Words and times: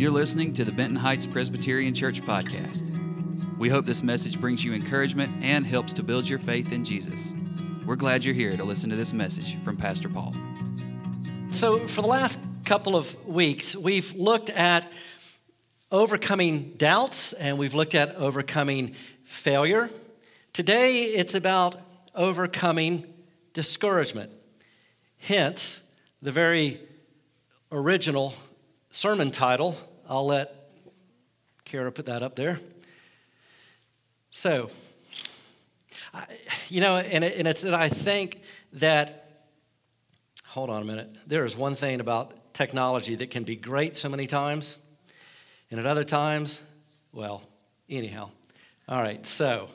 You're 0.00 0.10
listening 0.10 0.54
to 0.54 0.64
the 0.64 0.72
Benton 0.72 0.96
Heights 0.96 1.26
Presbyterian 1.26 1.92
Church 1.92 2.22
podcast. 2.22 2.88
We 3.58 3.68
hope 3.68 3.84
this 3.84 4.02
message 4.02 4.40
brings 4.40 4.64
you 4.64 4.72
encouragement 4.72 5.44
and 5.44 5.66
helps 5.66 5.92
to 5.92 6.02
build 6.02 6.26
your 6.26 6.38
faith 6.38 6.72
in 6.72 6.84
Jesus. 6.84 7.34
We're 7.84 7.96
glad 7.96 8.24
you're 8.24 8.34
here 8.34 8.56
to 8.56 8.64
listen 8.64 8.88
to 8.88 8.96
this 8.96 9.12
message 9.12 9.60
from 9.60 9.76
Pastor 9.76 10.08
Paul. 10.08 10.34
So, 11.50 11.86
for 11.86 12.00
the 12.00 12.08
last 12.08 12.38
couple 12.64 12.96
of 12.96 13.26
weeks, 13.26 13.76
we've 13.76 14.14
looked 14.14 14.48
at 14.48 14.90
overcoming 15.92 16.72
doubts 16.78 17.34
and 17.34 17.58
we've 17.58 17.74
looked 17.74 17.94
at 17.94 18.14
overcoming 18.14 18.94
failure. 19.24 19.90
Today, 20.54 21.02
it's 21.02 21.34
about 21.34 21.76
overcoming 22.14 23.04
discouragement. 23.52 24.30
Hence, 25.18 25.82
the 26.22 26.32
very 26.32 26.80
original 27.70 28.32
sermon 28.90 29.30
title. 29.30 29.76
I'll 30.10 30.26
let 30.26 30.52
Kara 31.64 31.92
put 31.92 32.06
that 32.06 32.24
up 32.24 32.34
there. 32.34 32.58
So, 34.32 34.68
I, 36.12 36.24
you 36.68 36.80
know, 36.80 36.96
and, 36.96 37.22
it, 37.22 37.38
and 37.38 37.46
it's 37.46 37.60
that 37.60 37.74
I 37.74 37.88
think 37.88 38.42
that, 38.72 39.44
hold 40.46 40.68
on 40.68 40.82
a 40.82 40.84
minute, 40.84 41.08
there 41.28 41.44
is 41.44 41.56
one 41.56 41.76
thing 41.76 42.00
about 42.00 42.52
technology 42.54 43.14
that 43.14 43.30
can 43.30 43.44
be 43.44 43.54
great 43.54 43.96
so 43.96 44.08
many 44.08 44.26
times, 44.26 44.76
and 45.70 45.78
at 45.78 45.86
other 45.86 46.02
times, 46.02 46.60
well, 47.12 47.42
anyhow. 47.88 48.30
All 48.88 49.00
right, 49.00 49.24
so 49.24 49.68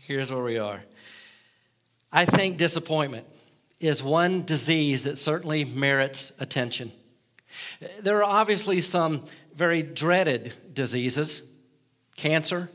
here's 0.00 0.32
where 0.32 0.42
we 0.42 0.58
are. 0.58 0.82
I 2.10 2.24
think 2.24 2.58
disappointment 2.58 3.24
is 3.78 4.02
one 4.02 4.44
disease 4.44 5.04
that 5.04 5.16
certainly 5.16 5.64
merits 5.64 6.32
attention. 6.40 6.90
There 8.00 8.18
are 8.18 8.24
obviously 8.24 8.80
some 8.80 9.24
very 9.54 9.82
dreaded 9.82 10.54
diseases 10.72 11.48
cancer, 12.16 12.70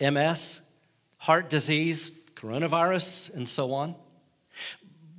MS, 0.00 0.60
heart 1.18 1.48
disease, 1.48 2.20
coronavirus, 2.34 3.32
and 3.34 3.48
so 3.48 3.72
on. 3.72 3.94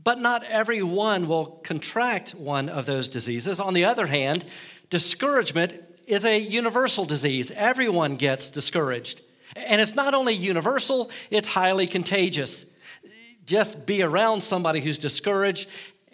But 0.03 0.19
not 0.19 0.43
everyone 0.43 1.27
will 1.29 1.45
contract 1.63 2.31
one 2.31 2.67
of 2.67 2.85
those 2.85 3.07
diseases. 3.07 3.61
On 3.61 3.73
the 3.73 3.85
other 3.85 4.07
hand, 4.07 4.43
discouragement 4.89 5.73
is 6.05 6.25
a 6.25 6.37
universal 6.37 7.05
disease. 7.05 7.51
Everyone 7.51 8.17
gets 8.17 8.51
discouraged. 8.51 9.21
And 9.55 9.79
it's 9.79 9.95
not 9.95 10.13
only 10.13 10.33
universal, 10.33 11.09
it's 11.29 11.47
highly 11.47 11.87
contagious. 11.87 12.65
Just 13.45 13.85
be 13.85 14.03
around 14.03 14.41
somebody 14.41 14.81
who's 14.81 14.97
discouraged, 14.97 15.69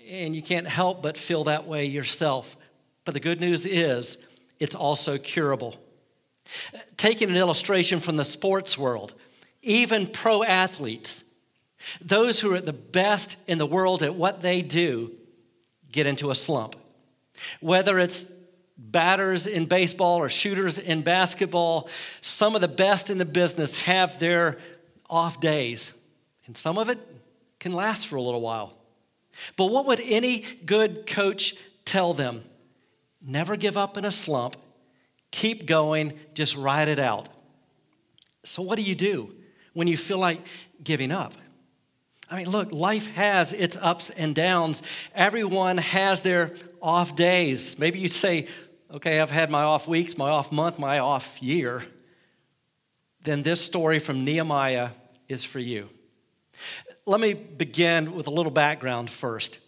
and 0.07 0.35
you 0.35 0.43
can't 0.43 0.67
help 0.67 1.01
but 1.01 1.17
feel 1.17 1.45
that 1.45 1.65
way 1.65 1.85
yourself. 1.85 2.57
But 3.09 3.15
the 3.15 3.21
good 3.21 3.41
news 3.41 3.65
is, 3.65 4.19
it's 4.59 4.75
also 4.75 5.17
curable. 5.17 5.75
Taking 6.95 7.31
an 7.31 7.37
illustration 7.37 7.99
from 7.99 8.17
the 8.17 8.23
sports 8.23 8.77
world, 8.77 9.15
even 9.63 10.05
pro 10.05 10.43
athletes, 10.43 11.23
those 11.99 12.39
who 12.39 12.53
are 12.53 12.57
at 12.57 12.67
the 12.67 12.71
best 12.71 13.35
in 13.47 13.57
the 13.57 13.65
world 13.65 14.03
at 14.03 14.13
what 14.13 14.43
they 14.43 14.61
do, 14.61 15.11
get 15.91 16.05
into 16.05 16.29
a 16.29 16.35
slump. 16.35 16.75
Whether 17.61 17.97
it's 17.97 18.31
batters 18.77 19.47
in 19.47 19.65
baseball 19.65 20.19
or 20.19 20.29
shooters 20.29 20.77
in 20.77 21.01
basketball, 21.01 21.89
some 22.21 22.53
of 22.53 22.61
the 22.61 22.67
best 22.67 23.09
in 23.09 23.17
the 23.17 23.25
business 23.25 23.73
have 23.85 24.19
their 24.19 24.59
off 25.09 25.41
days, 25.41 25.95
and 26.45 26.55
some 26.55 26.77
of 26.77 26.89
it 26.89 26.99
can 27.59 27.73
last 27.73 28.05
for 28.05 28.17
a 28.17 28.21
little 28.21 28.41
while. 28.41 28.77
But 29.57 29.71
what 29.71 29.87
would 29.87 29.99
any 29.99 30.45
good 30.63 31.07
coach 31.07 31.55
tell 31.85 32.13
them? 32.13 32.43
Never 33.21 33.55
give 33.55 33.77
up 33.77 33.97
in 33.97 34.05
a 34.05 34.11
slump. 34.11 34.55
Keep 35.31 35.65
going, 35.65 36.13
just 36.33 36.55
ride 36.55 36.87
it 36.87 36.99
out. 36.99 37.29
So, 38.43 38.61
what 38.61 38.77
do 38.77 38.81
you 38.81 38.95
do 38.95 39.35
when 39.73 39.87
you 39.87 39.97
feel 39.97 40.17
like 40.17 40.41
giving 40.83 41.11
up? 41.11 41.33
I 42.31 42.37
mean, 42.37 42.49
look, 42.49 42.71
life 42.71 43.07
has 43.15 43.53
its 43.53 43.75
ups 43.75 44.09
and 44.11 44.35
downs. 44.35 44.83
Everyone 45.15 45.77
has 45.77 46.21
their 46.21 46.53
off 46.81 47.15
days. 47.15 47.79
Maybe 47.79 47.99
you 47.99 48.07
say, 48.07 48.47
okay, 48.91 49.19
I've 49.19 49.31
had 49.31 49.49
my 49.49 49.63
off 49.63 49.87
weeks, 49.87 50.17
my 50.17 50.29
off 50.29 50.51
month, 50.51 50.79
my 50.79 50.99
off 50.99 51.41
year. 51.41 51.83
Then 53.23 53.43
this 53.43 53.61
story 53.61 53.99
from 53.99 54.23
Nehemiah 54.23 54.89
is 55.27 55.43
for 55.43 55.59
you. 55.59 55.89
Let 57.05 57.19
me 57.19 57.33
begin 57.33 58.13
with 58.13 58.27
a 58.27 58.31
little 58.31 58.51
background 58.51 59.09
first 59.09 59.59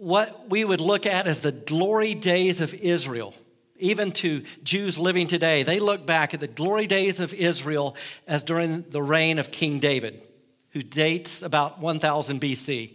what 0.00 0.48
we 0.48 0.64
would 0.64 0.80
look 0.80 1.04
at 1.04 1.26
as 1.26 1.40
the 1.40 1.52
glory 1.52 2.14
days 2.14 2.62
of 2.62 2.72
Israel, 2.72 3.34
even 3.76 4.10
to 4.12 4.42
Jews 4.62 4.98
living 4.98 5.26
today, 5.26 5.62
they 5.62 5.78
look 5.78 6.06
back 6.06 6.32
at 6.32 6.40
the 6.40 6.48
glory 6.48 6.86
days 6.86 7.20
of 7.20 7.34
Israel 7.34 7.94
as 8.26 8.42
during 8.42 8.82
the 8.88 9.02
reign 9.02 9.38
of 9.38 9.50
King 9.50 9.78
David, 9.78 10.22
who 10.70 10.80
dates 10.80 11.42
about 11.42 11.80
1000 11.80 12.40
BC. 12.40 12.92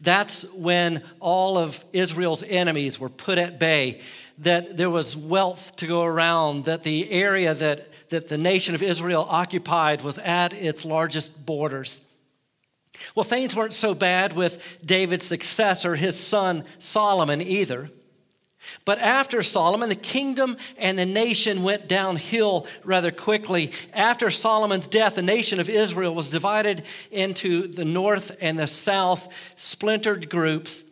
That's 0.00 0.42
when 0.54 1.04
all 1.20 1.56
of 1.56 1.84
Israel's 1.92 2.42
enemies 2.42 2.98
were 2.98 3.08
put 3.08 3.38
at 3.38 3.60
bay, 3.60 4.00
that 4.38 4.76
there 4.76 4.90
was 4.90 5.16
wealth 5.16 5.76
to 5.76 5.86
go 5.86 6.02
around, 6.02 6.64
that 6.64 6.82
the 6.82 7.08
area 7.12 7.54
that, 7.54 7.88
that 8.10 8.26
the 8.26 8.38
nation 8.38 8.74
of 8.74 8.82
Israel 8.82 9.24
occupied 9.30 10.02
was 10.02 10.18
at 10.18 10.52
its 10.52 10.84
largest 10.84 11.46
borders. 11.46 12.02
Well, 13.14 13.24
things 13.24 13.54
weren't 13.54 13.74
so 13.74 13.94
bad 13.94 14.32
with 14.32 14.78
David's 14.84 15.26
successor, 15.26 15.96
his 15.96 16.18
son 16.18 16.64
Solomon, 16.78 17.40
either. 17.40 17.90
But 18.84 18.98
after 18.98 19.42
Solomon, 19.42 19.88
the 19.88 19.94
kingdom 19.94 20.56
and 20.78 20.98
the 20.98 21.06
nation 21.06 21.62
went 21.62 21.88
downhill 21.88 22.66
rather 22.84 23.10
quickly. 23.10 23.72
After 23.92 24.30
Solomon's 24.30 24.88
death, 24.88 25.14
the 25.16 25.22
nation 25.22 25.60
of 25.60 25.68
Israel 25.68 26.14
was 26.14 26.28
divided 26.28 26.82
into 27.10 27.68
the 27.68 27.84
north 27.84 28.36
and 28.40 28.58
the 28.58 28.66
south, 28.66 29.32
splintered 29.56 30.28
groups. 30.28 30.82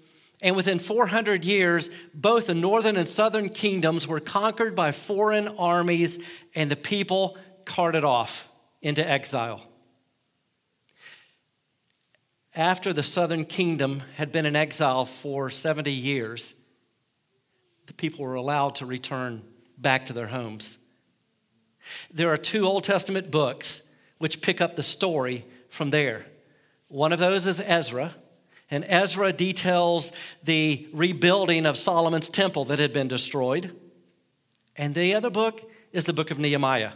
And 0.42 0.56
within 0.56 0.78
400 0.78 1.44
years, 1.44 1.90
both 2.12 2.46
the 2.46 2.54
northern 2.54 2.96
and 2.96 3.08
southern 3.08 3.48
kingdoms 3.48 4.06
were 4.06 4.20
conquered 4.20 4.74
by 4.74 4.92
foreign 4.92 5.48
armies, 5.48 6.22
and 6.54 6.70
the 6.70 6.76
people 6.76 7.38
carted 7.64 8.04
off 8.04 8.48
into 8.82 9.08
exile 9.08 9.62
after 12.54 12.92
the 12.92 13.02
southern 13.02 13.44
kingdom 13.44 14.02
had 14.16 14.30
been 14.30 14.46
in 14.46 14.54
exile 14.54 15.04
for 15.04 15.50
70 15.50 15.90
years, 15.90 16.54
the 17.86 17.94
people 17.94 18.24
were 18.24 18.34
allowed 18.34 18.76
to 18.76 18.86
return 18.86 19.42
back 19.76 20.06
to 20.06 20.12
their 20.12 20.28
homes. 20.28 20.78
There 22.12 22.32
are 22.32 22.36
two 22.36 22.64
Old 22.64 22.84
Testament 22.84 23.30
books 23.30 23.82
which 24.18 24.40
pick 24.40 24.60
up 24.60 24.76
the 24.76 24.82
story 24.82 25.44
from 25.68 25.90
there. 25.90 26.24
One 26.88 27.12
of 27.12 27.18
those 27.18 27.46
is 27.46 27.60
Ezra, 27.60 28.14
and 28.70 28.84
Ezra 28.88 29.32
details 29.32 30.12
the 30.42 30.88
rebuilding 30.92 31.66
of 31.66 31.76
Solomon's 31.76 32.28
temple 32.28 32.64
that 32.66 32.78
had 32.78 32.92
been 32.92 33.08
destroyed. 33.08 33.74
And 34.76 34.94
the 34.94 35.14
other 35.14 35.30
book 35.30 35.70
is 35.92 36.04
the 36.04 36.12
book 36.12 36.30
of 36.30 36.38
Nehemiah 36.38 36.92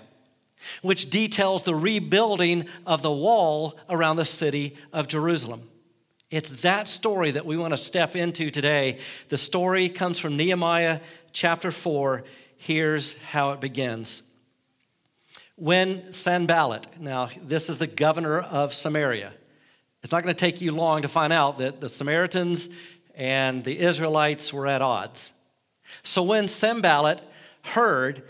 which 0.83 1.11
details 1.11 1.65
the 1.65 1.75
rebuilding 1.75 2.67
of 2.87 3.03
the 3.03 3.13
wall 3.13 3.79
around 3.89 4.17
the 4.17 4.25
city 4.25 4.77
of 4.93 5.09
Jerusalem. 5.09 5.63
It's 6.31 6.61
that 6.63 6.89
story 6.89 7.31
that 7.31 7.47
we 7.47 7.57
want 7.57 7.73
to 7.73 7.79
step 7.79 8.15
into 8.15 8.51
today. 8.51 8.99
The 9.29 9.39
story 9.39 9.89
comes 9.89 10.19
from 10.19 10.37
Nehemiah 10.37 11.01
chapter 11.33 11.71
4. 11.71 12.25
Here's 12.59 13.17
how 13.23 13.53
it 13.53 13.61
begins. 13.61 14.23
When 15.57 16.13
Sanballat, 16.13 17.01
now 17.01 17.31
this 17.43 17.71
is 17.71 17.79
the 17.79 17.87
governor 17.87 18.41
of 18.41 18.75
Samaria, 18.75 19.33
it's 20.03 20.13
not 20.13 20.23
going 20.23 20.35
to 20.35 20.39
take 20.39 20.61
you 20.61 20.71
long 20.71 21.03
to 21.03 21.09
find 21.09 21.33
out 21.33 21.59
that 21.59 21.81
the 21.81 21.89
Samaritans 21.89 22.69
and 23.15 23.65
the 23.65 23.79
Israelites 23.81 24.53
were 24.53 24.67
at 24.67 24.83
odds. 24.83 25.33
So 26.03 26.23
when 26.23 26.47
Sanballat 26.47 27.21
heard 27.63 28.23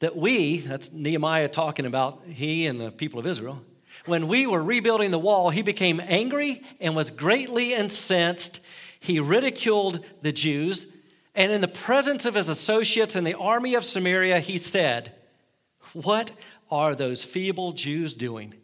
that 0.00 0.16
we, 0.16 0.58
that's 0.58 0.92
Nehemiah 0.92 1.48
talking 1.48 1.86
about 1.86 2.24
he 2.26 2.66
and 2.66 2.80
the 2.80 2.90
people 2.90 3.18
of 3.18 3.26
Israel, 3.26 3.62
when 4.04 4.28
we 4.28 4.46
were 4.46 4.62
rebuilding 4.62 5.10
the 5.10 5.18
wall, 5.18 5.50
he 5.50 5.62
became 5.62 6.00
angry 6.04 6.62
and 6.80 6.94
was 6.94 7.10
greatly 7.10 7.72
incensed. 7.72 8.60
He 9.00 9.20
ridiculed 9.20 10.04
the 10.20 10.32
Jews, 10.32 10.86
and 11.34 11.50
in 11.50 11.60
the 11.60 11.68
presence 11.68 12.24
of 12.24 12.34
his 12.34 12.48
associates 12.48 13.16
in 13.16 13.24
the 13.24 13.34
army 13.34 13.74
of 13.74 13.84
Samaria, 13.84 14.40
he 14.40 14.58
said, 14.58 15.12
What 15.92 16.32
are 16.70 16.94
those 16.94 17.24
feeble 17.24 17.72
Jews 17.72 18.14
doing? 18.14 18.54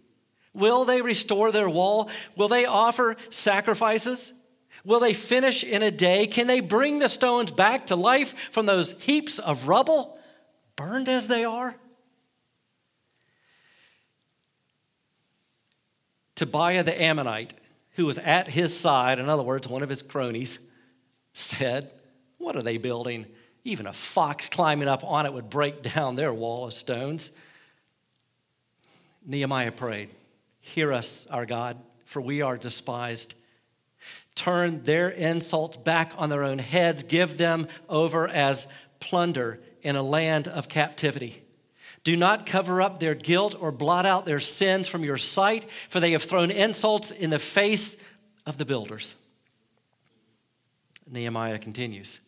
Will 0.55 0.85
they 0.85 1.01
restore 1.01 1.51
their 1.51 1.69
wall? 1.69 2.11
Will 2.37 2.49
they 2.49 2.67
offer 2.67 3.17
sacrifices? 3.31 4.35
Will 4.85 5.01
they 5.01 5.15
finish 5.15 5.65
in 5.65 5.83
a 5.83 5.91
day? 5.91 6.27
Can 6.27 6.47
they 6.47 6.61
bring 6.61 6.99
the 6.99 7.09
stones 7.09 7.51
back 7.51 7.87
to 7.87 7.97
life 7.97 8.51
from 8.51 8.67
those 8.67 8.93
heaps 9.01 9.39
of 9.39 9.69
rubble? 9.69 10.19
Burned 10.77 11.09
as 11.09 11.29
they 11.29 11.45
are? 11.45 11.77
Tobiah 16.35 16.83
the 16.83 17.01
Ammonite, 17.01 17.55
who 17.93 18.07
was 18.07 18.19
at 18.19 18.49
his 18.49 18.79
side, 18.79 19.19
in 19.19 19.29
other 19.29 19.43
words, 19.43 19.69
one 19.69 19.83
of 19.83 19.89
his 19.89 20.03
cronies, 20.03 20.59
said, 21.33 21.93
What 22.39 22.57
are 22.57 22.63
they 22.63 22.79
building? 22.79 23.27
Even 23.65 23.87
a 23.87 23.93
fox 23.93 24.49
climbing 24.49 24.89
up 24.89 25.05
on 25.05 25.25
it 25.25 25.33
would 25.33 25.49
break 25.49 25.83
down 25.83 26.17
their 26.17 26.35
wall 26.35 26.67
of 26.67 26.73
stones. 26.73 27.33
Nehemiah 29.25 29.73
prayed, 29.73 30.11
Hear 30.61 30.93
us, 30.93 31.27
our 31.31 31.47
God, 31.47 31.77
for 32.05 32.21
we 32.21 32.43
are 32.43 32.57
despised. 32.57 33.35
Turn 34.35 34.83
their 34.83 35.11
insults 35.11 35.77
back 35.77 36.13
on 36.17 36.29
their 36.29 36.43
own 36.43 36.59
heads, 36.59 37.03
give 37.03 37.39
them 37.39 37.69
over 37.89 38.27
as 38.27 38.67
plunder 38.99 39.61
in 39.83 39.97
a 39.97 40.03
land 40.03 40.49
of 40.49 40.69
captivity. 40.69 41.43
Do 42.05 42.17
not 42.17 42.47
cover 42.47 42.83
up 42.83 42.99
their 42.99 43.15
guilt 43.15 43.55
or 43.59 43.71
blot 43.71 44.07
out 44.07 44.25
their 44.25 44.41
sins 44.41 44.89
from 44.89 45.05
your 45.05 45.19
sight, 45.19 45.67
for 45.89 46.01
they 46.01 46.13
have 46.13 46.23
thrown 46.23 46.51
insults 46.51 47.11
in 47.11 47.31
the 47.31 47.39
face 47.39 47.97
of 48.47 48.59
the 48.59 48.65
builders. 48.65 49.15
Nehemiah 51.09 51.59
continues. 51.59 52.21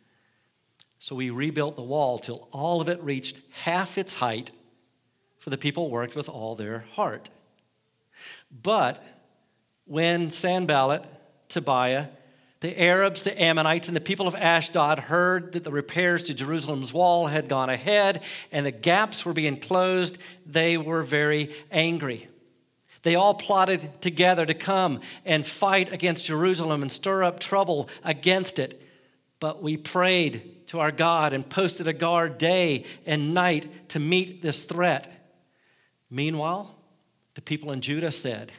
So 0.98 1.16
we 1.16 1.30
rebuilt 1.30 1.76
the 1.76 1.82
wall 1.82 2.18
till 2.18 2.48
all 2.52 2.80
of 2.80 2.88
it 2.88 3.02
reached 3.02 3.38
half 3.50 3.98
its 3.98 4.16
height, 4.16 4.50
for 5.38 5.50
the 5.50 5.58
people 5.58 5.90
worked 5.90 6.16
with 6.16 6.28
all 6.28 6.54
their 6.54 6.86
heart. 6.92 7.28
But 8.50 9.04
when 9.86 10.30
Sanballat, 10.30 11.04
Tobiah, 11.48 12.06
the 12.64 12.80
Arabs, 12.80 13.24
the 13.24 13.42
Ammonites, 13.42 13.88
and 13.88 13.96
the 13.96 14.00
people 14.00 14.26
of 14.26 14.34
Ashdod 14.34 14.98
heard 14.98 15.52
that 15.52 15.64
the 15.64 15.70
repairs 15.70 16.24
to 16.24 16.34
Jerusalem's 16.34 16.94
wall 16.94 17.26
had 17.26 17.46
gone 17.46 17.68
ahead 17.68 18.22
and 18.50 18.64
the 18.64 18.70
gaps 18.70 19.26
were 19.26 19.34
being 19.34 19.60
closed, 19.60 20.16
they 20.46 20.78
were 20.78 21.02
very 21.02 21.54
angry. 21.70 22.26
They 23.02 23.16
all 23.16 23.34
plotted 23.34 24.00
together 24.00 24.46
to 24.46 24.54
come 24.54 25.02
and 25.26 25.44
fight 25.44 25.92
against 25.92 26.24
Jerusalem 26.24 26.80
and 26.80 26.90
stir 26.90 27.22
up 27.22 27.38
trouble 27.38 27.90
against 28.02 28.58
it. 28.58 28.82
But 29.40 29.62
we 29.62 29.76
prayed 29.76 30.66
to 30.68 30.80
our 30.80 30.90
God 30.90 31.34
and 31.34 31.46
posted 31.46 31.86
a 31.86 31.92
guard 31.92 32.38
day 32.38 32.86
and 33.04 33.34
night 33.34 33.90
to 33.90 33.98
meet 33.98 34.40
this 34.40 34.64
threat. 34.64 35.34
Meanwhile, 36.08 36.74
the 37.34 37.42
people 37.42 37.72
in 37.72 37.82
Judah 37.82 38.10
said, 38.10 38.52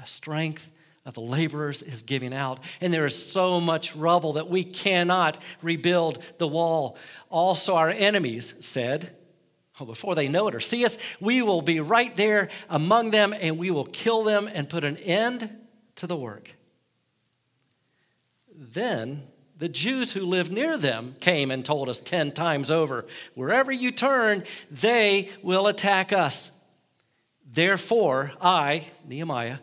The 0.00 0.06
strength 0.06 0.72
of 1.08 1.14
the 1.14 1.20
laborers 1.22 1.82
is 1.82 2.02
giving 2.02 2.34
out, 2.34 2.60
and 2.82 2.92
there 2.92 3.06
is 3.06 3.16
so 3.16 3.60
much 3.60 3.96
rubble 3.96 4.34
that 4.34 4.50
we 4.50 4.62
cannot 4.62 5.42
rebuild 5.62 6.22
the 6.36 6.46
wall. 6.46 6.98
Also, 7.30 7.74
our 7.74 7.88
enemies 7.88 8.52
said, 8.60 9.16
well, 9.80 9.86
before 9.86 10.14
they 10.14 10.28
know 10.28 10.48
it 10.48 10.54
or 10.54 10.60
see 10.60 10.84
us, 10.84 10.98
we 11.18 11.40
will 11.40 11.62
be 11.62 11.80
right 11.80 12.14
there 12.14 12.50
among 12.68 13.10
them 13.10 13.32
and 13.32 13.56
we 13.56 13.70
will 13.70 13.86
kill 13.86 14.22
them 14.22 14.50
and 14.52 14.68
put 14.68 14.84
an 14.84 14.98
end 14.98 15.48
to 15.94 16.06
the 16.06 16.16
work. 16.16 16.56
Then 18.54 19.22
the 19.56 19.68
Jews 19.68 20.12
who 20.12 20.26
lived 20.26 20.52
near 20.52 20.76
them 20.76 21.16
came 21.20 21.50
and 21.50 21.64
told 21.64 21.88
us 21.88 22.00
10 22.00 22.32
times 22.32 22.70
over 22.70 23.06
wherever 23.34 23.72
you 23.72 23.92
turn, 23.92 24.44
they 24.70 25.30
will 25.42 25.68
attack 25.68 26.12
us. 26.12 26.50
Therefore, 27.50 28.32
I, 28.42 28.84
Nehemiah, 29.06 29.58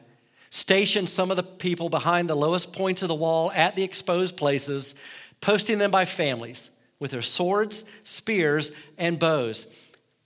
stationed 0.55 1.09
some 1.09 1.31
of 1.31 1.35
the 1.35 1.43
people 1.43 1.89
behind 1.89 2.29
the 2.29 2.35
lowest 2.35 2.71
points 2.71 3.01
of 3.01 3.09
the 3.09 3.13
wall 3.13 3.51
at 3.51 3.75
the 3.75 3.83
exposed 3.83 4.37
places, 4.37 4.95
posting 5.41 5.79
them 5.79 5.91
by 5.91 6.05
families 6.05 6.71
with 6.97 7.11
their 7.11 7.21
swords, 7.21 7.83
spears, 8.03 8.71
and 8.97 9.19
bows. 9.19 9.67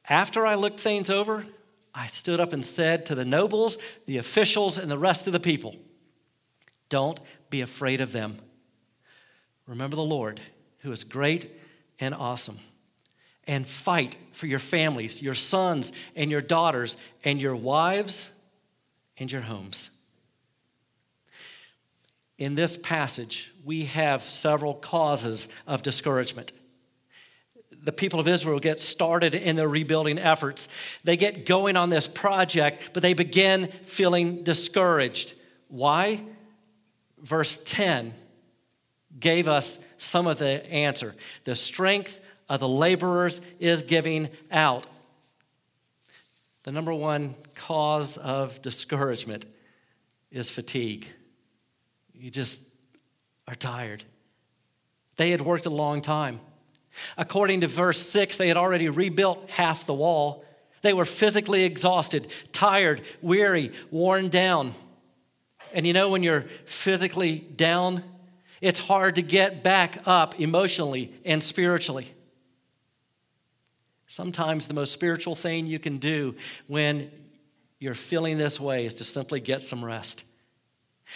After 0.08 0.46
I 0.46 0.54
looked 0.54 0.80
things 0.80 1.10
over, 1.10 1.46
I 1.96 2.06
stood 2.06 2.40
up 2.40 2.54
and 2.54 2.64
said 2.64 3.08
to 3.08 3.16
the 3.16 3.26
nobles, 3.26 3.80
the 4.06 4.20
officials, 4.20 4.78
and 4.78 4.90
the 4.90 5.00
rest 5.00 5.26
of 5.26 5.34
the 5.34 5.40
people, 5.40 5.76
Don't 6.90 7.20
be 7.50 7.62
afraid 7.62 8.00
of 8.00 8.12
them. 8.12 8.38
Remember 9.66 9.96
the 9.96 10.04
Lord, 10.04 10.40
who 10.82 10.92
is 10.92 11.04
great 11.04 11.50
and 12.00 12.14
awesome. 12.14 12.60
And 13.48 13.66
fight 13.66 14.16
for 14.32 14.46
your 14.46 14.60
families, 14.60 15.24
your 15.24 15.34
sons 15.34 15.92
and 16.16 16.30
your 16.30 16.42
daughters, 16.42 16.98
and 17.24 17.42
your 17.42 17.56
wives 17.56 18.30
and 19.18 19.32
your 19.32 19.42
homes. 19.42 19.90
In 22.40 22.56
this 22.56 22.78
passage, 22.78 23.52
we 23.66 23.86
have 23.86 24.24
several 24.24 24.74
causes 24.74 25.50
of 25.68 25.84
discouragement. 25.84 26.54
The 27.84 27.92
people 27.92 28.22
of 28.22 28.30
Israel 28.30 28.60
get 28.60 28.80
started 28.80 29.36
in 29.36 29.58
their 29.58 29.68
rebuilding 29.68 30.18
efforts. 30.18 30.70
They 31.04 31.18
get 31.18 31.46
going 31.46 31.76
on 31.76 31.90
this 31.90 32.08
project, 32.08 32.92
but 32.94 33.04
they 33.04 33.14
begin 33.14 33.68
feeling 33.68 34.44
discouraged. 34.44 35.34
Why? 35.68 36.24
Verse 37.22 37.62
10 37.66 38.14
gave 39.20 39.50
us 39.50 39.78
some 39.98 40.26
of 40.26 40.40
the 40.40 40.66
answer. 40.72 41.16
The 41.44 41.58
strength 41.58 42.22
of 42.48 42.62
the 42.62 42.70
laborers 42.70 43.42
is 43.60 43.82
giving 43.84 44.30
out. 44.50 44.88
The 46.64 46.72
number 46.72 46.94
one 46.94 47.36
cause 47.56 48.16
of 48.16 48.62
discouragement 48.62 49.44
is 50.32 50.50
fatigue. 50.50 51.06
You 52.20 52.30
just 52.30 52.68
are 53.48 53.56
tired. 53.56 54.04
They 55.16 55.32
had 55.32 55.42
worked 55.42 55.66
a 55.66 55.70
long 55.70 56.02
time. 56.02 56.42
According 57.18 57.62
to 57.62 57.68
verse 57.68 58.00
6, 58.10 58.38
they 58.38 58.48
had 58.48 58.58
already 58.58 58.90
rebuilt 58.90 59.50
half 59.50 59.86
the 59.86 59.94
wall. 59.94 60.44
They 60.82 60.94
were 60.94 61.06
physically 61.06 61.64
exhausted, 61.64 62.28
tired, 62.52 63.02
weary, 63.22 63.72
worn 63.90 64.28
down. 64.28 64.74
And 65.74 65.88
you 65.88 65.94
know, 65.94 66.10
when 66.10 66.24
you're 66.24 66.42
physically 66.66 67.40
down, 67.40 68.04
it's 68.60 68.80
hard 68.80 69.16
to 69.16 69.22
get 69.22 69.64
back 69.64 70.02
up 70.06 70.40
emotionally 70.40 71.14
and 71.24 71.44
spiritually. 71.44 72.12
Sometimes 74.08 74.68
the 74.68 74.74
most 74.74 74.92
spiritual 74.92 75.36
thing 75.36 75.68
you 75.68 75.80
can 75.80 76.00
do 76.00 76.36
when 76.68 77.12
you're 77.78 77.94
feeling 77.94 78.38
this 78.38 78.60
way 78.60 78.86
is 78.86 78.96
to 78.96 79.04
simply 79.04 79.40
get 79.40 79.62
some 79.62 79.86
rest. 79.86 80.26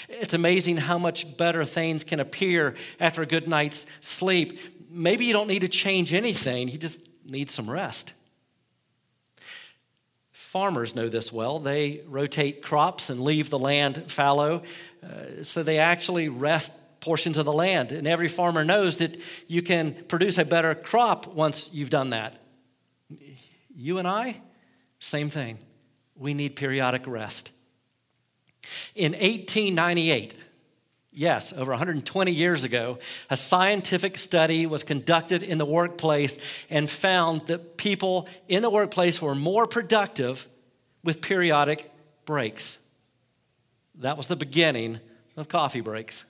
It's 0.09 0.33
amazing 0.33 0.77
how 0.77 0.97
much 0.97 1.37
better 1.37 1.65
things 1.65 2.03
can 2.03 2.19
appear 2.19 2.75
after 2.99 3.21
a 3.21 3.25
good 3.25 3.47
night's 3.47 3.85
sleep. 4.01 4.59
Maybe 4.89 5.25
you 5.25 5.33
don't 5.33 5.47
need 5.47 5.61
to 5.61 5.67
change 5.67 6.13
anything, 6.13 6.67
you 6.67 6.77
just 6.77 6.99
need 7.25 7.49
some 7.49 7.69
rest. 7.69 8.13
Farmers 10.31 10.93
know 10.93 11.09
this 11.09 11.33
well. 11.33 11.57
They 11.57 12.01
rotate 12.07 12.61
crops 12.61 13.09
and 13.09 13.21
leave 13.21 13.49
the 13.49 13.57
land 13.57 14.11
fallow, 14.11 14.61
uh, 15.03 15.41
so 15.41 15.63
they 15.63 15.79
actually 15.79 16.29
rest 16.29 16.71
portions 16.99 17.37
of 17.37 17.45
the 17.45 17.53
land. 17.53 17.91
And 17.91 18.07
every 18.07 18.27
farmer 18.27 18.63
knows 18.63 18.97
that 18.97 19.19
you 19.47 19.61
can 19.61 19.93
produce 20.07 20.37
a 20.37 20.45
better 20.45 20.75
crop 20.75 21.27
once 21.27 21.73
you've 21.73 21.89
done 21.89 22.11
that. 22.11 22.39
You 23.75 23.97
and 23.97 24.07
I, 24.07 24.41
same 24.99 25.29
thing. 25.29 25.57
We 26.15 26.33
need 26.33 26.55
periodic 26.55 27.07
rest. 27.07 27.51
In 28.95 29.13
1898, 29.13 30.35
yes, 31.11 31.53
over 31.53 31.71
120 31.71 32.31
years 32.31 32.63
ago, 32.63 32.99
a 33.29 33.37
scientific 33.37 34.17
study 34.17 34.65
was 34.65 34.83
conducted 34.83 35.43
in 35.43 35.57
the 35.57 35.65
workplace 35.65 36.37
and 36.69 36.89
found 36.89 37.47
that 37.47 37.77
people 37.77 38.27
in 38.47 38.61
the 38.61 38.69
workplace 38.69 39.21
were 39.21 39.35
more 39.35 39.67
productive 39.67 40.47
with 41.03 41.21
periodic 41.21 41.91
breaks. 42.25 42.79
That 43.95 44.17
was 44.17 44.27
the 44.27 44.35
beginning 44.35 44.99
of 45.37 45.49
coffee 45.49 45.81
breaks. 45.81 46.25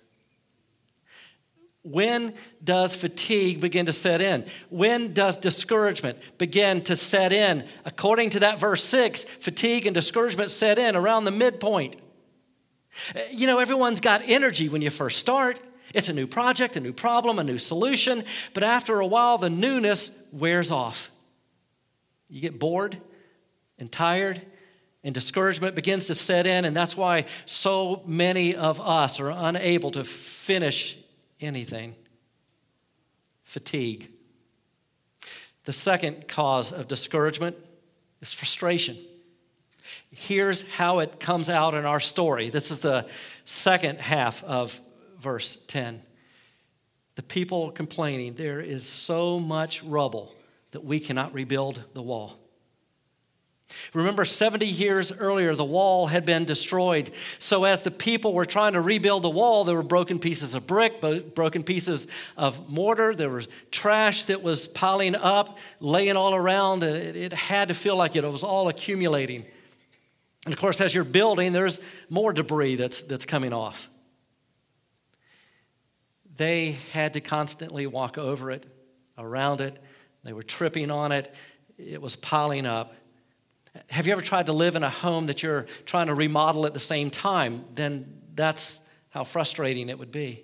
When 1.83 2.33
does 2.63 2.95
fatigue 2.95 3.59
begin 3.59 3.87
to 3.87 3.93
set 3.93 4.21
in? 4.21 4.45
When 4.69 5.13
does 5.13 5.35
discouragement 5.35 6.17
begin 6.37 6.79
to 6.81 6.95
set 6.95 7.33
in? 7.33 7.65
According 7.83 8.29
to 8.31 8.39
that 8.39 8.57
verse 8.57 8.83
6, 8.85 9.25
fatigue 9.25 9.85
and 9.85 9.93
discouragement 9.93 10.49
set 10.49 10.79
in 10.79 10.95
around 10.95 11.25
the 11.25 11.31
midpoint. 11.31 11.97
Uh, 13.15 13.19
you 13.31 13.47
know, 13.47 13.59
everyone's 13.59 14.00
got 14.00 14.21
energy 14.25 14.69
when 14.69 14.81
you 14.81 14.89
first 14.89 15.19
start. 15.19 15.59
It's 15.93 16.09
a 16.09 16.13
new 16.13 16.27
project, 16.27 16.75
a 16.75 16.79
new 16.79 16.93
problem, 16.93 17.39
a 17.39 17.43
new 17.43 17.57
solution, 17.57 18.23
but 18.53 18.63
after 18.63 19.00
a 19.00 19.05
while, 19.05 19.38
the 19.38 19.50
newness 19.50 20.17
wears 20.31 20.71
off. 20.71 21.12
You 22.29 22.41
get 22.41 22.57
bored 22.57 22.97
and 23.77 23.91
tired, 23.91 24.41
and 25.03 25.13
discouragement 25.13 25.75
begins 25.75 26.07
to 26.07 26.15
set 26.15 26.47
in, 26.47 26.65
and 26.65 26.75
that's 26.75 26.95
why 26.95 27.25
so 27.45 28.01
many 28.05 28.55
of 28.55 28.79
us 28.79 29.19
are 29.19 29.29
unable 29.29 29.91
to 29.91 30.03
finish 30.03 30.97
anything 31.41 31.95
fatigue. 33.43 34.09
The 35.65 35.73
second 35.73 36.27
cause 36.27 36.71
of 36.73 36.88
discouragement 36.88 37.55
is 38.21 38.33
frustration. 38.33 38.97
Here's 40.15 40.62
how 40.74 41.00
it 41.00 41.20
comes 41.20 41.50
out 41.50 41.74
in 41.74 41.86
our 41.86 42.00
story. 42.00 42.50
This 42.50 42.70
is 42.70 42.79
the 42.79 43.08
second 43.46 44.00
half 44.00 44.43
of 44.43 44.79
verse 45.17 45.55
10. 45.67 46.03
The 47.15 47.24
people 47.24 47.72
complaining, 47.72 48.36
There 48.36 48.60
is 48.60 48.88
so 48.88 49.39
much 49.39 49.84
rubble 49.84 50.34
that 50.72 50.84
we 50.84 51.00
cannot 51.00 51.34
rebuild 51.34 51.84
the 51.93 52.01
wall. 52.01 52.39
Remember, 53.96 54.24
70 54.24 54.67
years 54.67 55.12
earlier, 55.12 55.55
the 55.55 55.65
wall 55.65 56.05
had 56.05 56.25
been 56.25 56.46
destroyed. 56.46 57.10
So, 57.39 57.63
as 57.63 57.82
the 57.82 57.89
people 57.89 58.34
were 58.34 58.46
trying 58.46 58.74
to 58.74 58.82
rebuild 58.82 59.24
the 59.24 59.32
wall, 59.32 59.63
there 59.63 59.75
were 59.75 59.82
broken 59.82 60.20
pieces 60.20 60.53
of 60.53 60.67
brick, 60.67 61.01
broken 61.34 61.63
pieces 61.63 62.05
of 62.38 62.70
mortar. 62.70 63.15
There 63.15 63.32
was 63.32 63.48
trash 63.72 64.25
that 64.25 64.43
was 64.43 64.67
piling 64.67 65.15
up, 65.15 65.58
laying 65.79 66.17
all 66.17 66.36
around. 66.36 66.84
It 66.84 67.34
had 67.34 67.70
to 67.70 67.74
feel 67.74 67.96
like 67.96 68.15
it 68.15 68.24
was 68.24 68.43
all 68.43 68.70
accumulating. 68.70 69.46
And 70.45 70.53
of 70.53 70.59
course, 70.59 70.81
as 70.81 70.93
you're 70.93 71.03
building, 71.03 71.53
there's 71.53 71.79
more 72.09 72.33
debris 72.33 72.75
that's, 72.75 73.01
that's 73.03 73.25
coming 73.25 73.53
off. 73.53 73.89
They 76.35 76.77
had 76.91 77.13
to 77.13 77.21
constantly 77.21 77.88
walk 77.88 78.17
over 78.17 78.51
it, 78.51 78.65
around 79.17 79.62
it. 79.62 79.77
They 80.23 80.33
were 80.33 80.43
tripping 80.43 80.91
on 80.91 81.12
it. 81.12 81.33
It 81.77 82.01
was 82.01 82.15
piling 82.15 82.65
up. 82.65 82.93
Have 83.89 84.05
you 84.05 84.13
ever 84.13 84.21
tried 84.21 84.47
to 84.47 84.53
live 84.53 84.75
in 84.75 84.83
a 84.83 84.89
home 84.89 85.27
that 85.27 85.41
you're 85.41 85.65
trying 85.85 86.07
to 86.07 86.13
remodel 86.13 86.65
at 86.65 86.73
the 86.73 86.79
same 86.79 87.09
time? 87.09 87.65
Then 87.73 88.21
that's 88.35 88.81
how 89.09 89.23
frustrating 89.23 89.89
it 89.89 89.97
would 89.97 90.12
be. 90.12 90.43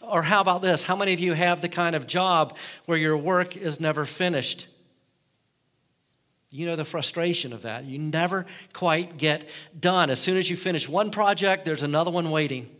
Or 0.00 0.22
how 0.22 0.40
about 0.40 0.62
this? 0.62 0.84
How 0.84 0.94
many 0.94 1.12
of 1.12 1.20
you 1.20 1.32
have 1.32 1.60
the 1.60 1.68
kind 1.68 1.96
of 1.96 2.06
job 2.06 2.56
where 2.86 2.98
your 2.98 3.16
work 3.16 3.56
is 3.56 3.80
never 3.80 4.04
finished? 4.04 4.66
You 6.52 6.66
know 6.66 6.76
the 6.76 6.84
frustration 6.84 7.54
of 7.54 7.62
that. 7.62 7.84
You 7.84 7.98
never 7.98 8.44
quite 8.74 9.16
get 9.16 9.48
done. 9.78 10.10
As 10.10 10.20
soon 10.20 10.36
as 10.36 10.50
you 10.50 10.56
finish 10.56 10.86
one 10.86 11.10
project, 11.10 11.64
there's 11.64 11.82
another 11.82 12.10
one 12.10 12.30
waiting. 12.30 12.70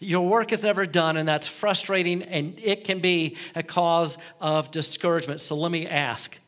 Your 0.00 0.26
work 0.26 0.50
is 0.50 0.62
never 0.62 0.86
done, 0.86 1.18
and 1.18 1.28
that's 1.28 1.46
frustrating, 1.46 2.22
and 2.22 2.58
it 2.58 2.84
can 2.84 3.00
be 3.00 3.36
a 3.54 3.62
cause 3.62 4.16
of 4.40 4.70
discouragement. 4.70 5.42
So 5.42 5.54
let 5.56 5.70
me 5.70 5.86
ask 5.86 6.38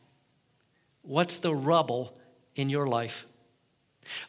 what's 1.03 1.37
the 1.37 1.53
rubble 1.53 2.17
in 2.55 2.71
your 2.71 2.87
life? 2.87 3.27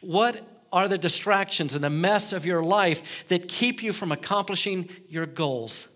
What 0.01 0.47
are 0.71 0.87
the 0.87 0.97
distractions 0.99 1.73
and 1.73 1.83
the 1.83 1.89
mess 1.89 2.33
of 2.33 2.45
your 2.45 2.61
life 2.61 3.27
that 3.29 3.47
keep 3.47 3.81
you 3.81 3.91
from 3.91 4.11
accomplishing 4.11 4.89
your 5.09 5.25
goals? 5.25 5.87